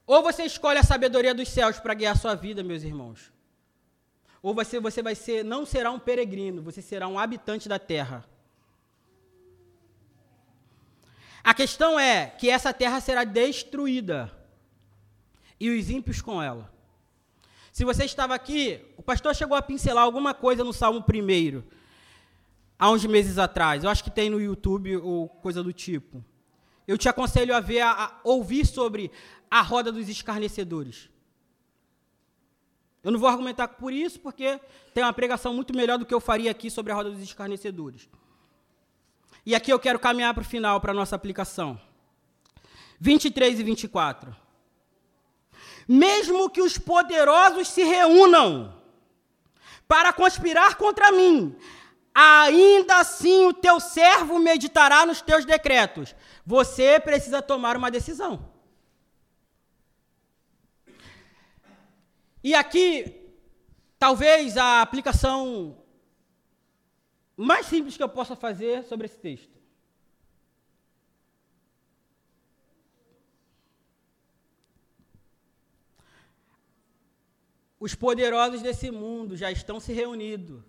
Ou 0.06 0.22
você 0.22 0.42
escolhe 0.42 0.78
a 0.78 0.82
sabedoria 0.82 1.32
dos 1.32 1.48
céus 1.48 1.78
para 1.78 1.94
guiar 1.94 2.18
sua 2.18 2.34
vida, 2.34 2.64
meus 2.64 2.82
irmãos. 2.82 3.32
Ou 4.42 4.52
você, 4.52 4.80
você 4.80 5.02
vai 5.02 5.14
ser, 5.14 5.44
não 5.44 5.64
será 5.64 5.90
um 5.92 5.98
peregrino, 6.00 6.62
você 6.62 6.82
será 6.82 7.06
um 7.06 7.18
habitante 7.18 7.68
da 7.68 7.78
terra. 7.78 8.24
A 11.50 11.54
questão 11.54 11.98
é 11.98 12.26
que 12.26 12.48
essa 12.48 12.72
terra 12.72 13.00
será 13.00 13.24
destruída 13.24 14.30
e 15.58 15.68
os 15.68 15.90
ímpios 15.90 16.22
com 16.22 16.40
ela. 16.40 16.72
Se 17.72 17.84
você 17.84 18.04
estava 18.04 18.36
aqui, 18.36 18.80
o 18.96 19.02
pastor 19.02 19.34
chegou 19.34 19.56
a 19.56 19.60
pincelar 19.60 20.04
alguma 20.04 20.32
coisa 20.32 20.62
no 20.62 20.72
Salmo 20.72 21.00
1 21.00 21.60
há 22.78 22.90
uns 22.92 23.04
meses 23.04 23.36
atrás. 23.36 23.82
Eu 23.82 23.90
acho 23.90 24.04
que 24.04 24.12
tem 24.12 24.30
no 24.30 24.40
YouTube 24.40 24.98
ou 24.98 25.28
coisa 25.28 25.60
do 25.60 25.72
tipo. 25.72 26.24
Eu 26.86 26.96
te 26.96 27.08
aconselho 27.08 27.52
a 27.52 27.58
ver, 27.58 27.80
a, 27.80 27.90
a 27.90 28.20
ouvir 28.22 28.64
sobre 28.64 29.10
a 29.50 29.60
roda 29.60 29.90
dos 29.90 30.08
escarnecedores. 30.08 31.10
Eu 33.02 33.10
não 33.10 33.18
vou 33.18 33.28
argumentar 33.28 33.66
por 33.66 33.92
isso, 33.92 34.20
porque 34.20 34.60
tem 34.94 35.02
uma 35.02 35.12
pregação 35.12 35.52
muito 35.52 35.74
melhor 35.74 35.98
do 35.98 36.06
que 36.06 36.14
eu 36.14 36.20
faria 36.20 36.52
aqui 36.52 36.70
sobre 36.70 36.92
a 36.92 36.94
roda 36.94 37.10
dos 37.10 37.20
escarnecedores. 37.20 38.08
E 39.44 39.54
aqui 39.54 39.72
eu 39.72 39.78
quero 39.78 39.98
caminhar 39.98 40.34
para 40.34 40.42
o 40.42 40.44
final, 40.44 40.80
para 40.80 40.92
a 40.92 40.94
nossa 40.94 41.16
aplicação. 41.16 41.80
23 43.00 43.60
e 43.60 43.62
24 43.62 44.36
mesmo 45.92 46.48
que 46.48 46.62
os 46.62 46.78
poderosos 46.78 47.66
se 47.66 47.82
reúnam 47.82 48.72
para 49.88 50.12
conspirar 50.12 50.76
contra 50.76 51.10
mim, 51.10 51.56
ainda 52.14 53.00
assim 53.00 53.46
o 53.46 53.52
teu 53.52 53.80
servo 53.80 54.38
meditará 54.38 55.04
nos 55.04 55.20
teus 55.20 55.44
decretos. 55.44 56.14
Você 56.46 57.00
precisa 57.00 57.42
tomar 57.42 57.76
uma 57.76 57.90
decisão. 57.90 58.52
E 62.42 62.54
aqui, 62.54 63.34
talvez 63.98 64.56
a 64.56 64.82
aplicação 64.82 65.76
mais 67.44 67.66
simples 67.66 67.96
que 67.96 68.02
eu 68.02 68.08
possa 68.08 68.36
fazer 68.36 68.84
sobre 68.84 69.06
esse 69.06 69.18
texto. 69.18 69.58
Os 77.78 77.94
poderosos 77.94 78.60
desse 78.60 78.90
mundo 78.90 79.38
já 79.38 79.50
estão 79.50 79.80
se 79.80 79.90
reunindo. 79.90 80.62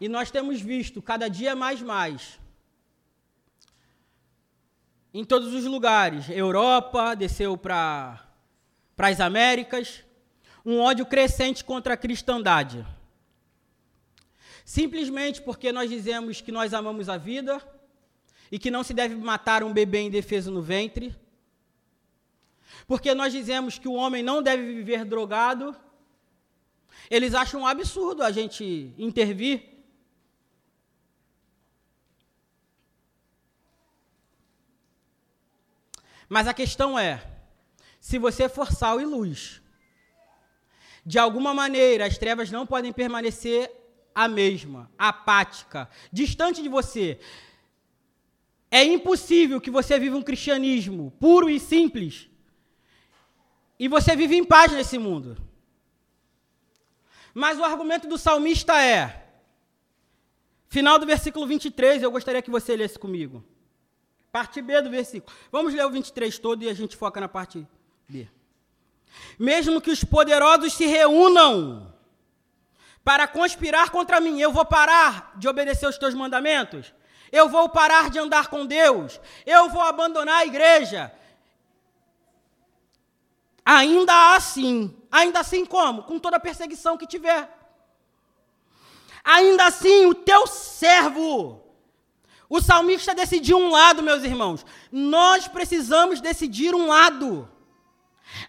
E 0.00 0.08
nós 0.08 0.32
temos 0.32 0.60
visto 0.60 1.00
cada 1.00 1.28
dia 1.28 1.54
mais 1.54 1.80
mais. 1.80 2.40
Em 5.14 5.24
todos 5.24 5.54
os 5.54 5.64
lugares, 5.64 6.28
Europa 6.28 7.14
desceu 7.14 7.56
para 7.56 8.26
as 8.98 9.20
Américas, 9.20 10.04
um 10.64 10.80
ódio 10.80 11.06
crescente 11.06 11.64
contra 11.64 11.94
a 11.94 11.96
cristandade. 11.96 12.86
Simplesmente 14.64 15.40
porque 15.42 15.72
nós 15.72 15.90
dizemos 15.90 16.40
que 16.40 16.52
nós 16.52 16.74
amamos 16.74 17.08
a 17.08 17.16
vida 17.16 17.60
e 18.50 18.58
que 18.58 18.70
não 18.70 18.82
se 18.82 18.94
deve 18.94 19.14
matar 19.14 19.62
um 19.62 19.72
bebê 19.72 20.02
indefeso 20.02 20.50
no 20.50 20.62
ventre 20.62 21.16
porque 22.90 23.14
nós 23.14 23.32
dizemos 23.32 23.78
que 23.78 23.86
o 23.86 23.92
homem 23.92 24.20
não 24.20 24.42
deve 24.42 24.74
viver 24.74 25.04
drogado, 25.04 25.76
eles 27.08 27.34
acham 27.34 27.60
um 27.60 27.66
absurdo 27.66 28.20
a 28.22 28.32
gente 28.32 28.92
intervir. 28.98 29.62
Mas 36.28 36.48
a 36.48 36.52
questão 36.52 36.98
é: 36.98 37.24
se 38.00 38.18
você 38.18 38.48
for 38.48 38.72
sal 38.72 39.00
e 39.00 39.04
luz, 39.04 39.62
de 41.04 41.18
alguma 41.18 41.52
maneira 41.54 42.06
as 42.06 42.18
trevas 42.18 42.50
não 42.50 42.66
podem 42.66 42.92
permanecer 42.92 43.70
a 44.14 44.28
mesma, 44.28 44.90
apática, 44.98 45.88
distante 46.12 46.62
de 46.62 46.68
você. 46.68 47.18
É 48.70 48.84
impossível 48.84 49.60
que 49.60 49.70
você 49.70 49.98
viva 49.98 50.16
um 50.16 50.22
cristianismo 50.22 51.12
puro 51.18 51.48
e 51.48 51.58
simples 51.58 52.28
e 53.78 53.88
você 53.88 54.14
vive 54.14 54.36
em 54.36 54.44
paz 54.44 54.72
nesse 54.72 54.98
mundo. 54.98 55.36
Mas 57.32 57.58
o 57.58 57.64
argumento 57.64 58.06
do 58.08 58.18
salmista 58.18 58.80
é: 58.80 59.26
final 60.68 60.98
do 60.98 61.06
versículo 61.06 61.46
23, 61.46 62.02
eu 62.02 62.10
gostaria 62.10 62.42
que 62.42 62.50
você 62.50 62.76
lesse 62.76 62.98
comigo. 62.98 63.42
Parte 64.30 64.62
B 64.62 64.80
do 64.82 64.90
versículo. 64.90 65.34
Vamos 65.50 65.74
ler 65.74 65.84
o 65.84 65.90
23 65.90 66.38
todo 66.38 66.62
e 66.62 66.68
a 66.68 66.74
gente 66.74 66.96
foca 66.96 67.20
na 67.20 67.28
parte 67.28 67.66
B. 68.08 68.28
Mesmo 69.38 69.80
que 69.80 69.90
os 69.90 70.04
poderosos 70.04 70.74
se 70.74 70.86
reúnam 70.86 71.92
para 73.04 73.26
conspirar 73.26 73.90
contra 73.90 74.20
mim, 74.20 74.40
eu 74.40 74.52
vou 74.52 74.64
parar 74.64 75.32
de 75.36 75.48
obedecer 75.48 75.88
os 75.88 75.98
teus 75.98 76.14
mandamentos, 76.14 76.92
eu 77.32 77.48
vou 77.48 77.68
parar 77.68 78.10
de 78.10 78.18
andar 78.18 78.48
com 78.48 78.66
Deus, 78.66 79.20
eu 79.46 79.68
vou 79.70 79.82
abandonar 79.82 80.40
a 80.40 80.46
igreja, 80.46 81.12
Ainda 83.64 84.34
assim, 84.34 84.96
ainda 85.10 85.38
assim 85.38 85.64
como? 85.64 86.02
Com 86.02 86.18
toda 86.18 86.38
a 86.38 86.40
perseguição 86.40 86.96
que 86.96 87.06
tiver. 87.06 87.48
Ainda 89.22 89.66
assim, 89.66 90.06
o 90.06 90.14
teu 90.14 90.46
servo, 90.46 91.62
o 92.48 92.60
salmista 92.60 93.14
decidiu 93.14 93.58
um 93.58 93.70
lado, 93.70 94.02
meus 94.02 94.24
irmãos. 94.24 94.66
Nós 94.90 95.46
precisamos 95.46 96.20
decidir 96.20 96.74
um 96.74 96.88
lado. 96.88 97.48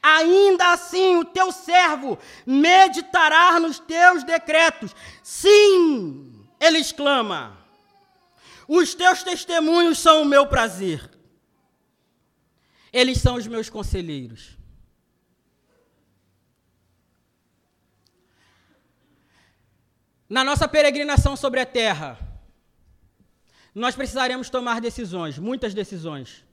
Ainda 0.02 0.74
assim, 0.74 1.18
o 1.18 1.26
teu 1.26 1.52
servo 1.52 2.18
meditará 2.46 3.60
nos 3.60 3.80
teus 3.80 4.24
decretos. 4.24 4.96
Sim, 5.24 6.48
ele 6.60 6.80
exclama. 6.80 7.58
Os 8.68 8.94
teus 8.94 9.24
testemunhos 9.24 10.00
são 10.00 10.22
o 10.22 10.26
meu 10.26 10.48
prazer. 10.48 11.10
Eles 12.92 13.20
são 13.20 13.36
os 13.36 13.48
meus 13.48 13.70
conselheiros. 13.70 14.58
Na 20.28 20.44
nossa 20.44 20.68
peregrinação 20.68 21.36
sobre 21.36 21.60
a 21.60 21.66
terra, 21.66 22.18
nós 23.76 23.96
precisaremos 23.96 24.50
tomar 24.50 24.80
decisões, 24.80 25.38
muitas 25.38 25.74
decisões. 25.74 26.46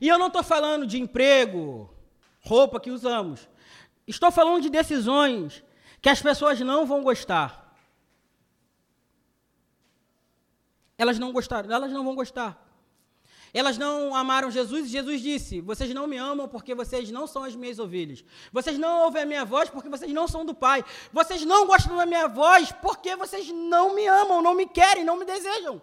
E 0.00 0.08
eu 0.08 0.18
não 0.18 0.28
estou 0.28 0.42
falando 0.42 0.86
de 0.86 1.00
emprego, 1.00 1.90
roupa 2.40 2.80
que 2.80 2.90
usamos. 2.90 3.48
Estou 4.06 4.30
falando 4.30 4.62
de 4.62 4.70
decisões 4.70 5.62
que 6.00 6.08
as 6.08 6.22
pessoas 6.22 6.60
não 6.60 6.86
vão 6.86 7.02
gostar. 7.02 7.76
Elas 10.96 11.18
não 11.18 11.32
gostaram, 11.32 11.70
elas 11.70 11.92
não 11.92 12.04
vão 12.04 12.14
gostar. 12.14 12.64
Elas 13.54 13.78
não 13.78 14.14
amaram 14.14 14.50
Jesus 14.50 14.86
e 14.86 14.88
Jesus 14.88 15.22
disse: 15.22 15.60
Vocês 15.60 15.94
não 15.94 16.06
me 16.06 16.16
amam 16.16 16.48
porque 16.48 16.74
vocês 16.74 17.10
não 17.10 17.26
são 17.26 17.44
as 17.44 17.54
minhas 17.54 17.78
ovelhas. 17.78 18.24
Vocês 18.52 18.78
não 18.78 19.04
ouvem 19.04 19.22
a 19.22 19.26
minha 19.26 19.44
voz 19.44 19.70
porque 19.70 19.88
vocês 19.88 20.12
não 20.12 20.28
são 20.28 20.44
do 20.44 20.54
Pai. 20.54 20.84
Vocês 21.12 21.44
não 21.44 21.66
gostam 21.66 21.96
da 21.96 22.04
minha 22.04 22.28
voz 22.28 22.72
porque 22.72 23.16
vocês 23.16 23.50
não 23.50 23.94
me 23.94 24.06
amam, 24.06 24.42
não 24.42 24.54
me 24.54 24.66
querem, 24.66 25.04
não 25.04 25.16
me 25.16 25.24
desejam. 25.24 25.80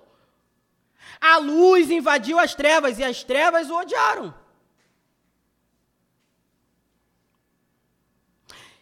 A 1.20 1.38
luz 1.38 1.90
invadiu 1.90 2.40
as 2.40 2.56
trevas 2.56 3.00
e 3.00 3.04
as 3.04 3.24
trevas 3.24 3.70
o 3.70 3.76
odiaram. 3.76 4.34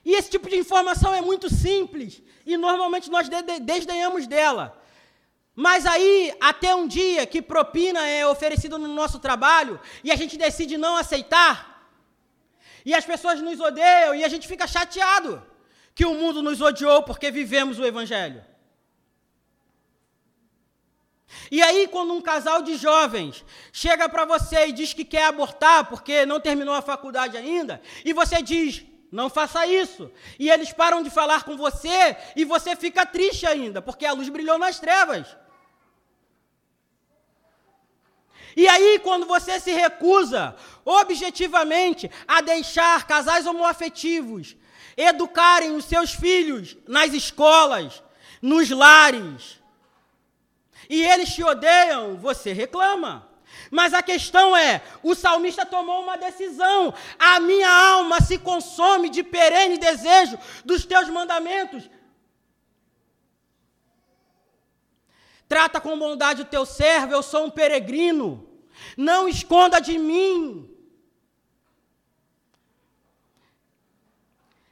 E 0.05 0.13
esse 0.15 0.29
tipo 0.29 0.49
de 0.49 0.57
informação 0.57 1.13
é 1.13 1.21
muito 1.21 1.49
simples 1.49 2.21
e 2.45 2.57
normalmente 2.57 3.09
nós 3.09 3.29
desdenhamos 3.61 4.27
dela. 4.27 4.79
Mas 5.55 5.85
aí, 5.85 6.35
até 6.41 6.73
um 6.73 6.87
dia 6.87 7.25
que 7.27 7.41
propina 7.41 8.05
é 8.07 8.25
oferecido 8.25 8.77
no 8.77 8.87
nosso 8.87 9.19
trabalho 9.19 9.79
e 10.03 10.11
a 10.11 10.15
gente 10.15 10.35
decide 10.35 10.77
não 10.77 10.97
aceitar, 10.97 11.73
e 12.85 12.93
as 12.93 13.05
pessoas 13.05 13.39
nos 13.39 13.59
odeiam 13.59 14.13
e 14.13 14.23
a 14.23 14.27
gente 14.27 14.47
fica 14.47 14.67
chateado 14.67 15.41
que 15.95 16.05
o 16.05 16.15
mundo 16.15 16.41
nos 16.41 16.59
odiou 16.59 17.03
porque 17.03 17.31
vivemos 17.31 17.79
o 17.79 17.85
Evangelho. 17.85 18.43
E 21.51 21.61
aí, 21.61 21.87
quando 21.87 22.13
um 22.13 22.21
casal 22.21 22.61
de 22.61 22.75
jovens 22.75 23.43
chega 23.71 24.07
para 24.09 24.25
você 24.25 24.67
e 24.67 24.71
diz 24.71 24.93
que 24.93 25.05
quer 25.05 25.25
abortar 25.25 25.85
porque 25.85 26.25
não 26.25 26.39
terminou 26.39 26.73
a 26.73 26.81
faculdade 26.81 27.37
ainda, 27.37 27.81
e 28.03 28.13
você 28.13 28.41
diz, 28.41 28.83
não 29.11 29.29
faça 29.29 29.65
isso. 29.67 30.11
E 30.39 30.49
eles 30.49 30.73
param 30.73 31.03
de 31.03 31.09
falar 31.09 31.43
com 31.43 31.55
você 31.55 32.17
e 32.35 32.43
você 32.43 32.75
fica 32.75 33.05
triste 33.05 33.45
ainda, 33.45 33.81
porque 33.81 34.05
a 34.05 34.13
luz 34.13 34.27
brilhou 34.29 34.57
nas 34.57 34.79
trevas. 34.79 35.27
E 38.55 38.67
aí, 38.67 38.99
quando 38.99 39.25
você 39.25 39.59
se 39.59 39.71
recusa 39.71 40.55
objetivamente 40.85 42.09
a 42.27 42.41
deixar 42.41 43.05
casais 43.07 43.47
homoafetivos 43.47 44.55
educarem 44.95 45.75
os 45.75 45.85
seus 45.85 46.13
filhos 46.13 46.77
nas 46.87 47.13
escolas, 47.13 48.03
nos 48.41 48.69
lares, 48.69 49.59
e 50.89 51.05
eles 51.05 51.33
te 51.33 51.43
odeiam, 51.43 52.17
você 52.17 52.53
reclama. 52.53 53.29
Mas 53.69 53.93
a 53.93 54.01
questão 54.01 54.55
é: 54.55 54.81
o 55.01 55.15
salmista 55.15 55.65
tomou 55.65 56.01
uma 56.01 56.17
decisão. 56.17 56.93
A 57.17 57.39
minha 57.39 57.69
alma 57.69 58.21
se 58.21 58.37
consome 58.37 59.09
de 59.09 59.23
perene 59.23 59.77
desejo 59.77 60.37
dos 60.63 60.85
teus 60.85 61.09
mandamentos. 61.09 61.89
Trata 65.47 65.79
com 65.79 65.99
bondade 65.99 66.41
o 66.41 66.45
teu 66.45 66.65
servo, 66.65 67.13
eu 67.13 67.21
sou 67.21 67.45
um 67.45 67.49
peregrino. 67.49 68.49
Não 68.97 69.27
esconda 69.27 69.79
de 69.79 69.99
mim. 69.99 70.69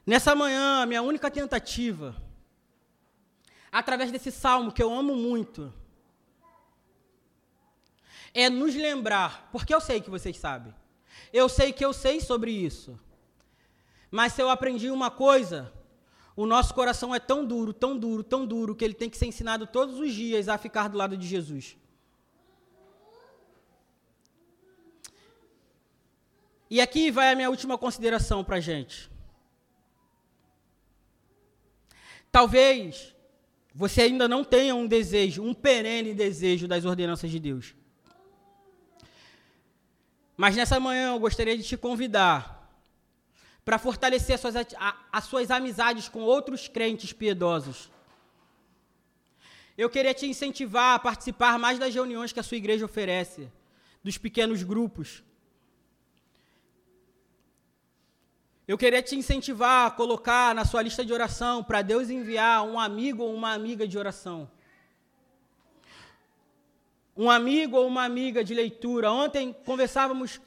Nessa 0.04 0.34
manhã, 0.34 0.84
minha 0.84 1.00
única 1.00 1.30
tentativa, 1.30 2.16
através 3.70 4.10
desse 4.10 4.32
salmo 4.32 4.72
que 4.72 4.82
eu 4.82 4.92
amo 4.92 5.14
muito, 5.14 5.72
é 8.34 8.48
nos 8.48 8.74
lembrar, 8.74 9.48
porque 9.52 9.74
eu 9.74 9.80
sei 9.80 10.00
que 10.00 10.10
vocês 10.10 10.36
sabem, 10.36 10.74
eu 11.32 11.48
sei 11.48 11.72
que 11.72 11.84
eu 11.84 11.92
sei 11.92 12.20
sobre 12.20 12.50
isso, 12.50 12.98
mas 14.10 14.32
se 14.32 14.42
eu 14.42 14.50
aprendi 14.50 14.90
uma 14.90 15.10
coisa, 15.10 15.72
o 16.34 16.46
nosso 16.46 16.74
coração 16.74 17.14
é 17.14 17.18
tão 17.18 17.44
duro, 17.44 17.72
tão 17.72 17.96
duro, 17.96 18.22
tão 18.22 18.46
duro, 18.46 18.74
que 18.74 18.84
ele 18.84 18.94
tem 18.94 19.10
que 19.10 19.18
ser 19.18 19.26
ensinado 19.26 19.66
todos 19.66 19.98
os 19.98 20.12
dias 20.12 20.48
a 20.48 20.56
ficar 20.56 20.88
do 20.88 20.98
lado 20.98 21.16
de 21.16 21.26
Jesus. 21.26 21.76
E 26.70 26.80
aqui 26.80 27.10
vai 27.10 27.30
a 27.30 27.36
minha 27.36 27.50
última 27.50 27.76
consideração 27.76 28.42
para 28.42 28.56
a 28.56 28.60
gente. 28.60 29.10
Talvez 32.30 33.14
você 33.74 34.02
ainda 34.02 34.26
não 34.26 34.42
tenha 34.42 34.74
um 34.74 34.86
desejo, 34.86 35.42
um 35.42 35.52
perene 35.52 36.14
desejo 36.14 36.66
das 36.66 36.86
ordenanças 36.86 37.30
de 37.30 37.38
Deus. 37.38 37.74
Mas 40.42 40.56
nessa 40.56 40.80
manhã 40.80 41.12
eu 41.14 41.20
gostaria 41.20 41.56
de 41.56 41.62
te 41.62 41.76
convidar 41.76 42.68
para 43.64 43.78
fortalecer 43.78 44.34
as 44.34 44.40
suas, 44.40 44.54
as 45.12 45.24
suas 45.26 45.52
amizades 45.52 46.08
com 46.08 46.18
outros 46.22 46.66
crentes 46.66 47.12
piedosos. 47.12 47.88
Eu 49.78 49.88
queria 49.88 50.12
te 50.12 50.26
incentivar 50.26 50.96
a 50.96 50.98
participar 50.98 51.60
mais 51.60 51.78
das 51.78 51.94
reuniões 51.94 52.32
que 52.32 52.40
a 52.40 52.42
sua 52.42 52.56
igreja 52.56 52.84
oferece, 52.84 53.48
dos 54.02 54.18
pequenos 54.18 54.64
grupos. 54.64 55.22
Eu 58.66 58.76
queria 58.76 59.00
te 59.00 59.14
incentivar 59.14 59.86
a 59.86 59.90
colocar 59.92 60.56
na 60.56 60.64
sua 60.64 60.82
lista 60.82 61.04
de 61.04 61.12
oração 61.12 61.62
para 61.62 61.82
Deus 61.82 62.10
enviar 62.10 62.64
um 62.64 62.80
amigo 62.80 63.22
ou 63.22 63.32
uma 63.32 63.52
amiga 63.52 63.86
de 63.86 63.96
oração. 63.96 64.50
Um 67.16 67.30
amigo 67.30 67.76
ou 67.76 67.86
uma 67.86 68.04
amiga 68.04 68.42
de 68.42 68.54
leitura. 68.54 69.12
Ontem 69.12 69.52
conversávamos 69.64 70.40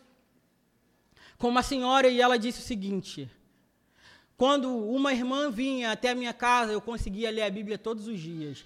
com 1.38 1.48
uma 1.48 1.62
senhora 1.62 2.08
e 2.08 2.22
ela 2.22 2.38
disse 2.38 2.60
o 2.60 2.64
seguinte: 2.64 3.30
quando 4.38 4.76
uma 4.76 5.14
irmã 5.14 5.50
vinha 5.50 5.92
até 5.92 6.10
a 6.10 6.16
minha 6.16 6.34
casa, 6.34 6.72
eu 6.72 6.82
conseguia 6.82 7.32
ler 7.32 7.44
a 7.44 7.50
Bíblia 7.50 7.78
todos 7.78 8.08
os 8.08 8.20
dias. 8.20 8.66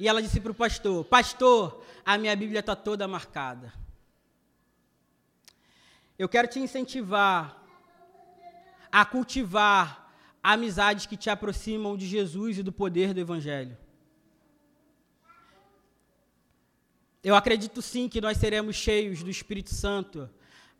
E 0.00 0.08
ela 0.08 0.22
disse 0.22 0.40
para 0.40 0.52
o 0.52 0.54
pastor: 0.54 1.04
Pastor, 1.04 1.84
a 2.04 2.16
minha 2.16 2.34
Bíblia 2.34 2.60
está 2.60 2.74
toda 2.74 3.06
marcada. 3.06 3.72
Eu 6.18 6.28
quero 6.28 6.48
te 6.48 6.58
incentivar 6.58 7.62
a 8.90 9.04
cultivar 9.04 10.10
amizades 10.42 11.04
que 11.04 11.16
te 11.16 11.28
aproximam 11.28 11.96
de 11.96 12.06
Jesus 12.06 12.58
e 12.58 12.62
do 12.62 12.72
poder 12.72 13.12
do 13.12 13.20
Evangelho. 13.20 13.76
Eu 17.22 17.34
acredito 17.34 17.82
sim 17.82 18.08
que 18.08 18.20
nós 18.20 18.38
seremos 18.38 18.76
cheios 18.76 19.22
do 19.22 19.30
Espírito 19.30 19.74
Santo 19.74 20.30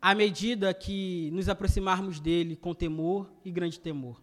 à 0.01 0.15
medida 0.15 0.73
que 0.73 1.29
nos 1.31 1.49
aproximarmos 1.49 2.19
dele 2.19 2.55
com 2.55 2.73
temor 2.73 3.29
e 3.43 3.51
grande 3.51 3.79
temor. 3.79 4.21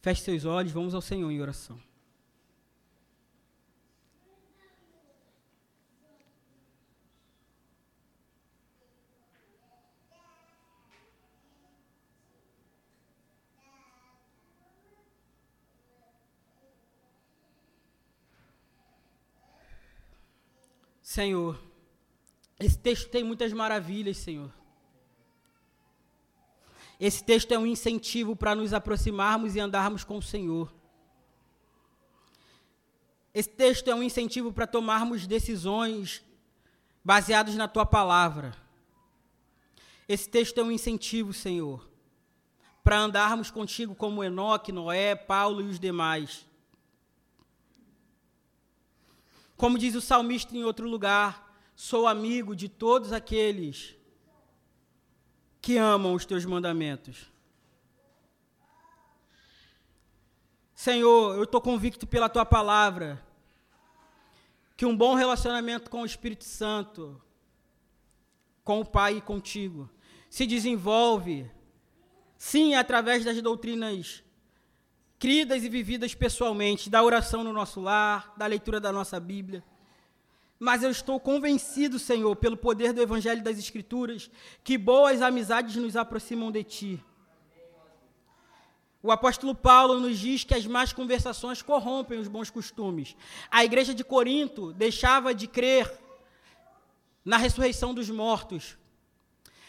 Feche 0.00 0.22
seus 0.22 0.46
olhos, 0.46 0.72
vamos 0.72 0.94
ao 0.94 1.02
Senhor 1.02 1.30
em 1.30 1.40
oração. 1.40 1.78
Senhor, 21.10 21.60
esse 22.60 22.78
texto 22.78 23.10
tem 23.10 23.24
muitas 23.24 23.52
maravilhas, 23.52 24.16
Senhor. 24.16 24.48
Esse 27.00 27.24
texto 27.24 27.50
é 27.50 27.58
um 27.58 27.66
incentivo 27.66 28.36
para 28.36 28.54
nos 28.54 28.72
aproximarmos 28.72 29.56
e 29.56 29.58
andarmos 29.58 30.04
com 30.04 30.18
o 30.18 30.22
Senhor. 30.22 30.72
Esse 33.34 33.48
texto 33.48 33.88
é 33.90 33.94
um 33.94 34.04
incentivo 34.04 34.52
para 34.52 34.68
tomarmos 34.68 35.26
decisões 35.26 36.22
baseadas 37.04 37.56
na 37.56 37.66
tua 37.66 37.84
palavra. 37.84 38.56
Esse 40.08 40.28
texto 40.28 40.58
é 40.58 40.62
um 40.62 40.70
incentivo, 40.70 41.32
Senhor, 41.32 41.90
para 42.84 43.00
andarmos 43.00 43.50
contigo 43.50 43.96
como 43.96 44.22
Enoque, 44.22 44.70
Noé, 44.70 45.16
Paulo 45.16 45.60
e 45.60 45.64
os 45.64 45.80
demais. 45.80 46.48
Como 49.60 49.76
diz 49.76 49.94
o 49.94 50.00
salmista 50.00 50.56
em 50.56 50.64
outro 50.64 50.88
lugar, 50.88 51.54
sou 51.76 52.06
amigo 52.06 52.56
de 52.56 52.66
todos 52.66 53.12
aqueles 53.12 53.94
que 55.60 55.76
amam 55.76 56.14
os 56.14 56.24
teus 56.24 56.46
mandamentos. 56.46 57.30
Senhor, 60.74 61.36
eu 61.36 61.42
estou 61.42 61.60
convicto 61.60 62.06
pela 62.06 62.30
tua 62.30 62.46
palavra 62.46 63.22
que 64.78 64.86
um 64.86 64.96
bom 64.96 65.14
relacionamento 65.14 65.90
com 65.90 66.00
o 66.00 66.06
Espírito 66.06 66.44
Santo, 66.44 67.20
com 68.64 68.80
o 68.80 68.86
Pai 68.86 69.18
e 69.18 69.20
contigo, 69.20 69.90
se 70.30 70.46
desenvolve, 70.46 71.50
sim, 72.38 72.74
através 72.74 73.26
das 73.26 73.42
doutrinas 73.42 74.24
cridas 75.20 75.62
e 75.62 75.68
vividas 75.68 76.14
pessoalmente, 76.14 76.88
da 76.88 77.02
oração 77.02 77.44
no 77.44 77.52
nosso 77.52 77.78
lar, 77.78 78.32
da 78.38 78.46
leitura 78.46 78.80
da 78.80 78.90
nossa 78.90 79.20
Bíblia. 79.20 79.62
Mas 80.58 80.82
eu 80.82 80.90
estou 80.90 81.20
convencido, 81.20 81.98
Senhor, 81.98 82.34
pelo 82.36 82.56
poder 82.56 82.94
do 82.94 83.02
Evangelho 83.02 83.42
das 83.42 83.58
Escrituras, 83.58 84.30
que 84.64 84.78
boas 84.78 85.20
amizades 85.20 85.76
nos 85.76 85.94
aproximam 85.94 86.50
de 86.50 86.64
Ti. 86.64 87.04
O 89.02 89.12
apóstolo 89.12 89.54
Paulo 89.54 90.00
nos 90.00 90.18
diz 90.18 90.42
que 90.42 90.54
as 90.54 90.66
más 90.66 90.90
conversações 90.90 91.60
corrompem 91.60 92.18
os 92.18 92.28
bons 92.28 92.48
costumes. 92.48 93.14
A 93.50 93.62
igreja 93.62 93.94
de 93.94 94.02
Corinto 94.02 94.72
deixava 94.72 95.34
de 95.34 95.46
crer 95.46 95.90
na 97.22 97.36
ressurreição 97.36 97.92
dos 97.92 98.08
mortos. 98.08 98.78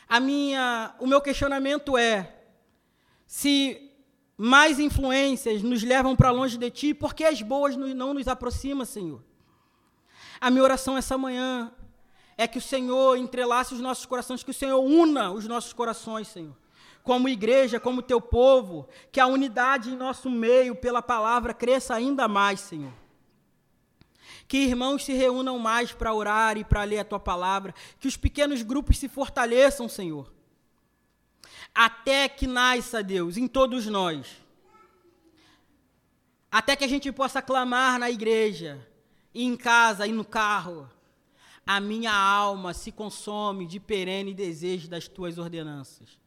A 0.08 0.18
minha, 0.20 0.95
o 0.97 1.06
meu 1.06 1.20
questionamento 1.20 1.97
é: 1.97 2.38
se 3.26 3.90
mais 4.43 4.79
influências 4.79 5.61
nos 5.61 5.83
levam 5.83 6.15
para 6.15 6.31
longe 6.31 6.57
de 6.57 6.71
ti, 6.71 6.95
por 6.95 7.13
que 7.13 7.23
as 7.23 7.43
boas 7.43 7.75
não 7.75 8.11
nos 8.11 8.27
aproximam, 8.27 8.83
Senhor? 8.83 9.21
A 10.39 10.49
minha 10.49 10.63
oração 10.63 10.97
essa 10.97 11.15
manhã 11.15 11.71
é 12.35 12.47
que 12.47 12.57
o 12.57 12.61
Senhor 12.61 13.17
entrelace 13.17 13.75
os 13.75 13.79
nossos 13.79 14.03
corações, 14.03 14.41
que 14.41 14.49
o 14.49 14.53
Senhor 14.53 14.79
una 14.79 15.31
os 15.31 15.47
nossos 15.47 15.73
corações, 15.73 16.27
Senhor. 16.27 16.57
Como 17.03 17.29
igreja, 17.29 17.79
como 17.79 18.01
teu 18.01 18.19
povo, 18.19 18.89
que 19.11 19.19
a 19.19 19.27
unidade 19.27 19.91
em 19.91 19.95
nosso 19.95 20.27
meio 20.27 20.75
pela 20.75 21.03
palavra 21.03 21.53
cresça 21.53 21.93
ainda 21.93 22.27
mais, 22.27 22.61
Senhor. 22.61 22.93
Que 24.47 24.57
irmãos 24.57 25.05
se 25.05 25.13
reúnam 25.13 25.59
mais 25.59 25.91
para 25.91 26.15
orar 26.15 26.57
e 26.57 26.63
para 26.63 26.83
ler 26.83 26.97
a 26.97 27.05
tua 27.05 27.19
palavra, 27.19 27.75
que 27.99 28.07
os 28.07 28.17
pequenos 28.17 28.63
grupos 28.63 28.97
se 28.97 29.07
fortaleçam, 29.07 29.87
Senhor. 29.87 30.40
Até 31.74 32.28
que 32.28 32.45
nasça, 32.45 33.01
Deus, 33.01 33.38
em 33.38 33.47
todos 33.47 33.86
nós. 33.88 34.28
Até 36.51 36.76
que 36.76 36.84
a 36.84 36.88
gente 36.88 37.11
possa 37.11 37.41
clamar 37.41 37.97
na 37.97 38.11
igreja, 38.11 38.86
em 39.34 39.55
casa, 39.55 40.05
e 40.05 40.11
no 40.11 40.26
carro 40.26 40.89
a 41.65 41.80
minha 41.80 42.13
alma 42.13 42.74
se 42.74 42.91
consome 42.91 43.65
de 43.65 43.80
perene 43.80 44.34
desejo 44.34 44.89
das 44.89 45.07
tuas 45.07 45.38
ordenanças. 45.38 46.19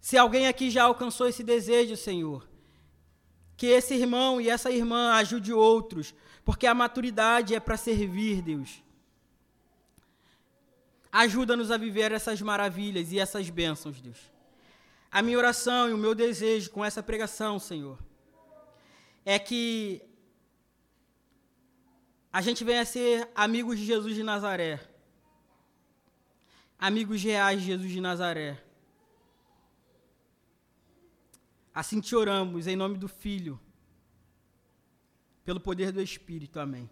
Se 0.00 0.16
alguém 0.16 0.46
aqui 0.46 0.70
já 0.70 0.84
alcançou 0.84 1.26
esse 1.26 1.42
desejo, 1.42 1.96
Senhor, 1.96 2.48
que 3.56 3.66
esse 3.66 3.94
irmão 3.94 4.40
e 4.40 4.48
essa 4.48 4.70
irmã 4.70 5.12
ajude 5.14 5.52
outros, 5.52 6.14
porque 6.44 6.66
a 6.66 6.74
maturidade 6.74 7.54
é 7.54 7.60
para 7.60 7.76
servir, 7.76 8.40
Deus. 8.40 8.82
Ajuda-nos 11.10 11.70
a 11.70 11.76
viver 11.76 12.12
essas 12.12 12.40
maravilhas 12.42 13.12
e 13.12 13.18
essas 13.18 13.48
bênçãos, 13.48 14.00
Deus. 14.00 14.18
A 15.10 15.22
minha 15.22 15.38
oração 15.38 15.88
e 15.88 15.92
o 15.92 15.98
meu 15.98 16.14
desejo 16.14 16.70
com 16.70 16.84
essa 16.84 17.02
pregação, 17.02 17.58
Senhor, 17.58 17.98
é 19.24 19.38
que 19.38 20.02
a 22.30 22.42
gente 22.42 22.62
venha 22.62 22.82
a 22.82 22.84
ser 22.84 23.28
amigos 23.34 23.78
de 23.78 23.86
Jesus 23.86 24.14
de 24.14 24.22
Nazaré. 24.22 24.80
Amigos 26.78 27.22
reais 27.22 27.60
de 27.60 27.66
Jesus 27.66 27.90
de 27.90 28.00
Nazaré. 28.00 28.62
Assim 31.74 32.00
te 32.00 32.14
oramos, 32.14 32.66
em 32.66 32.76
nome 32.76 32.98
do 32.98 33.08
Filho, 33.08 33.58
pelo 35.44 35.58
poder 35.58 35.90
do 35.90 36.02
Espírito. 36.02 36.60
Amém. 36.60 36.88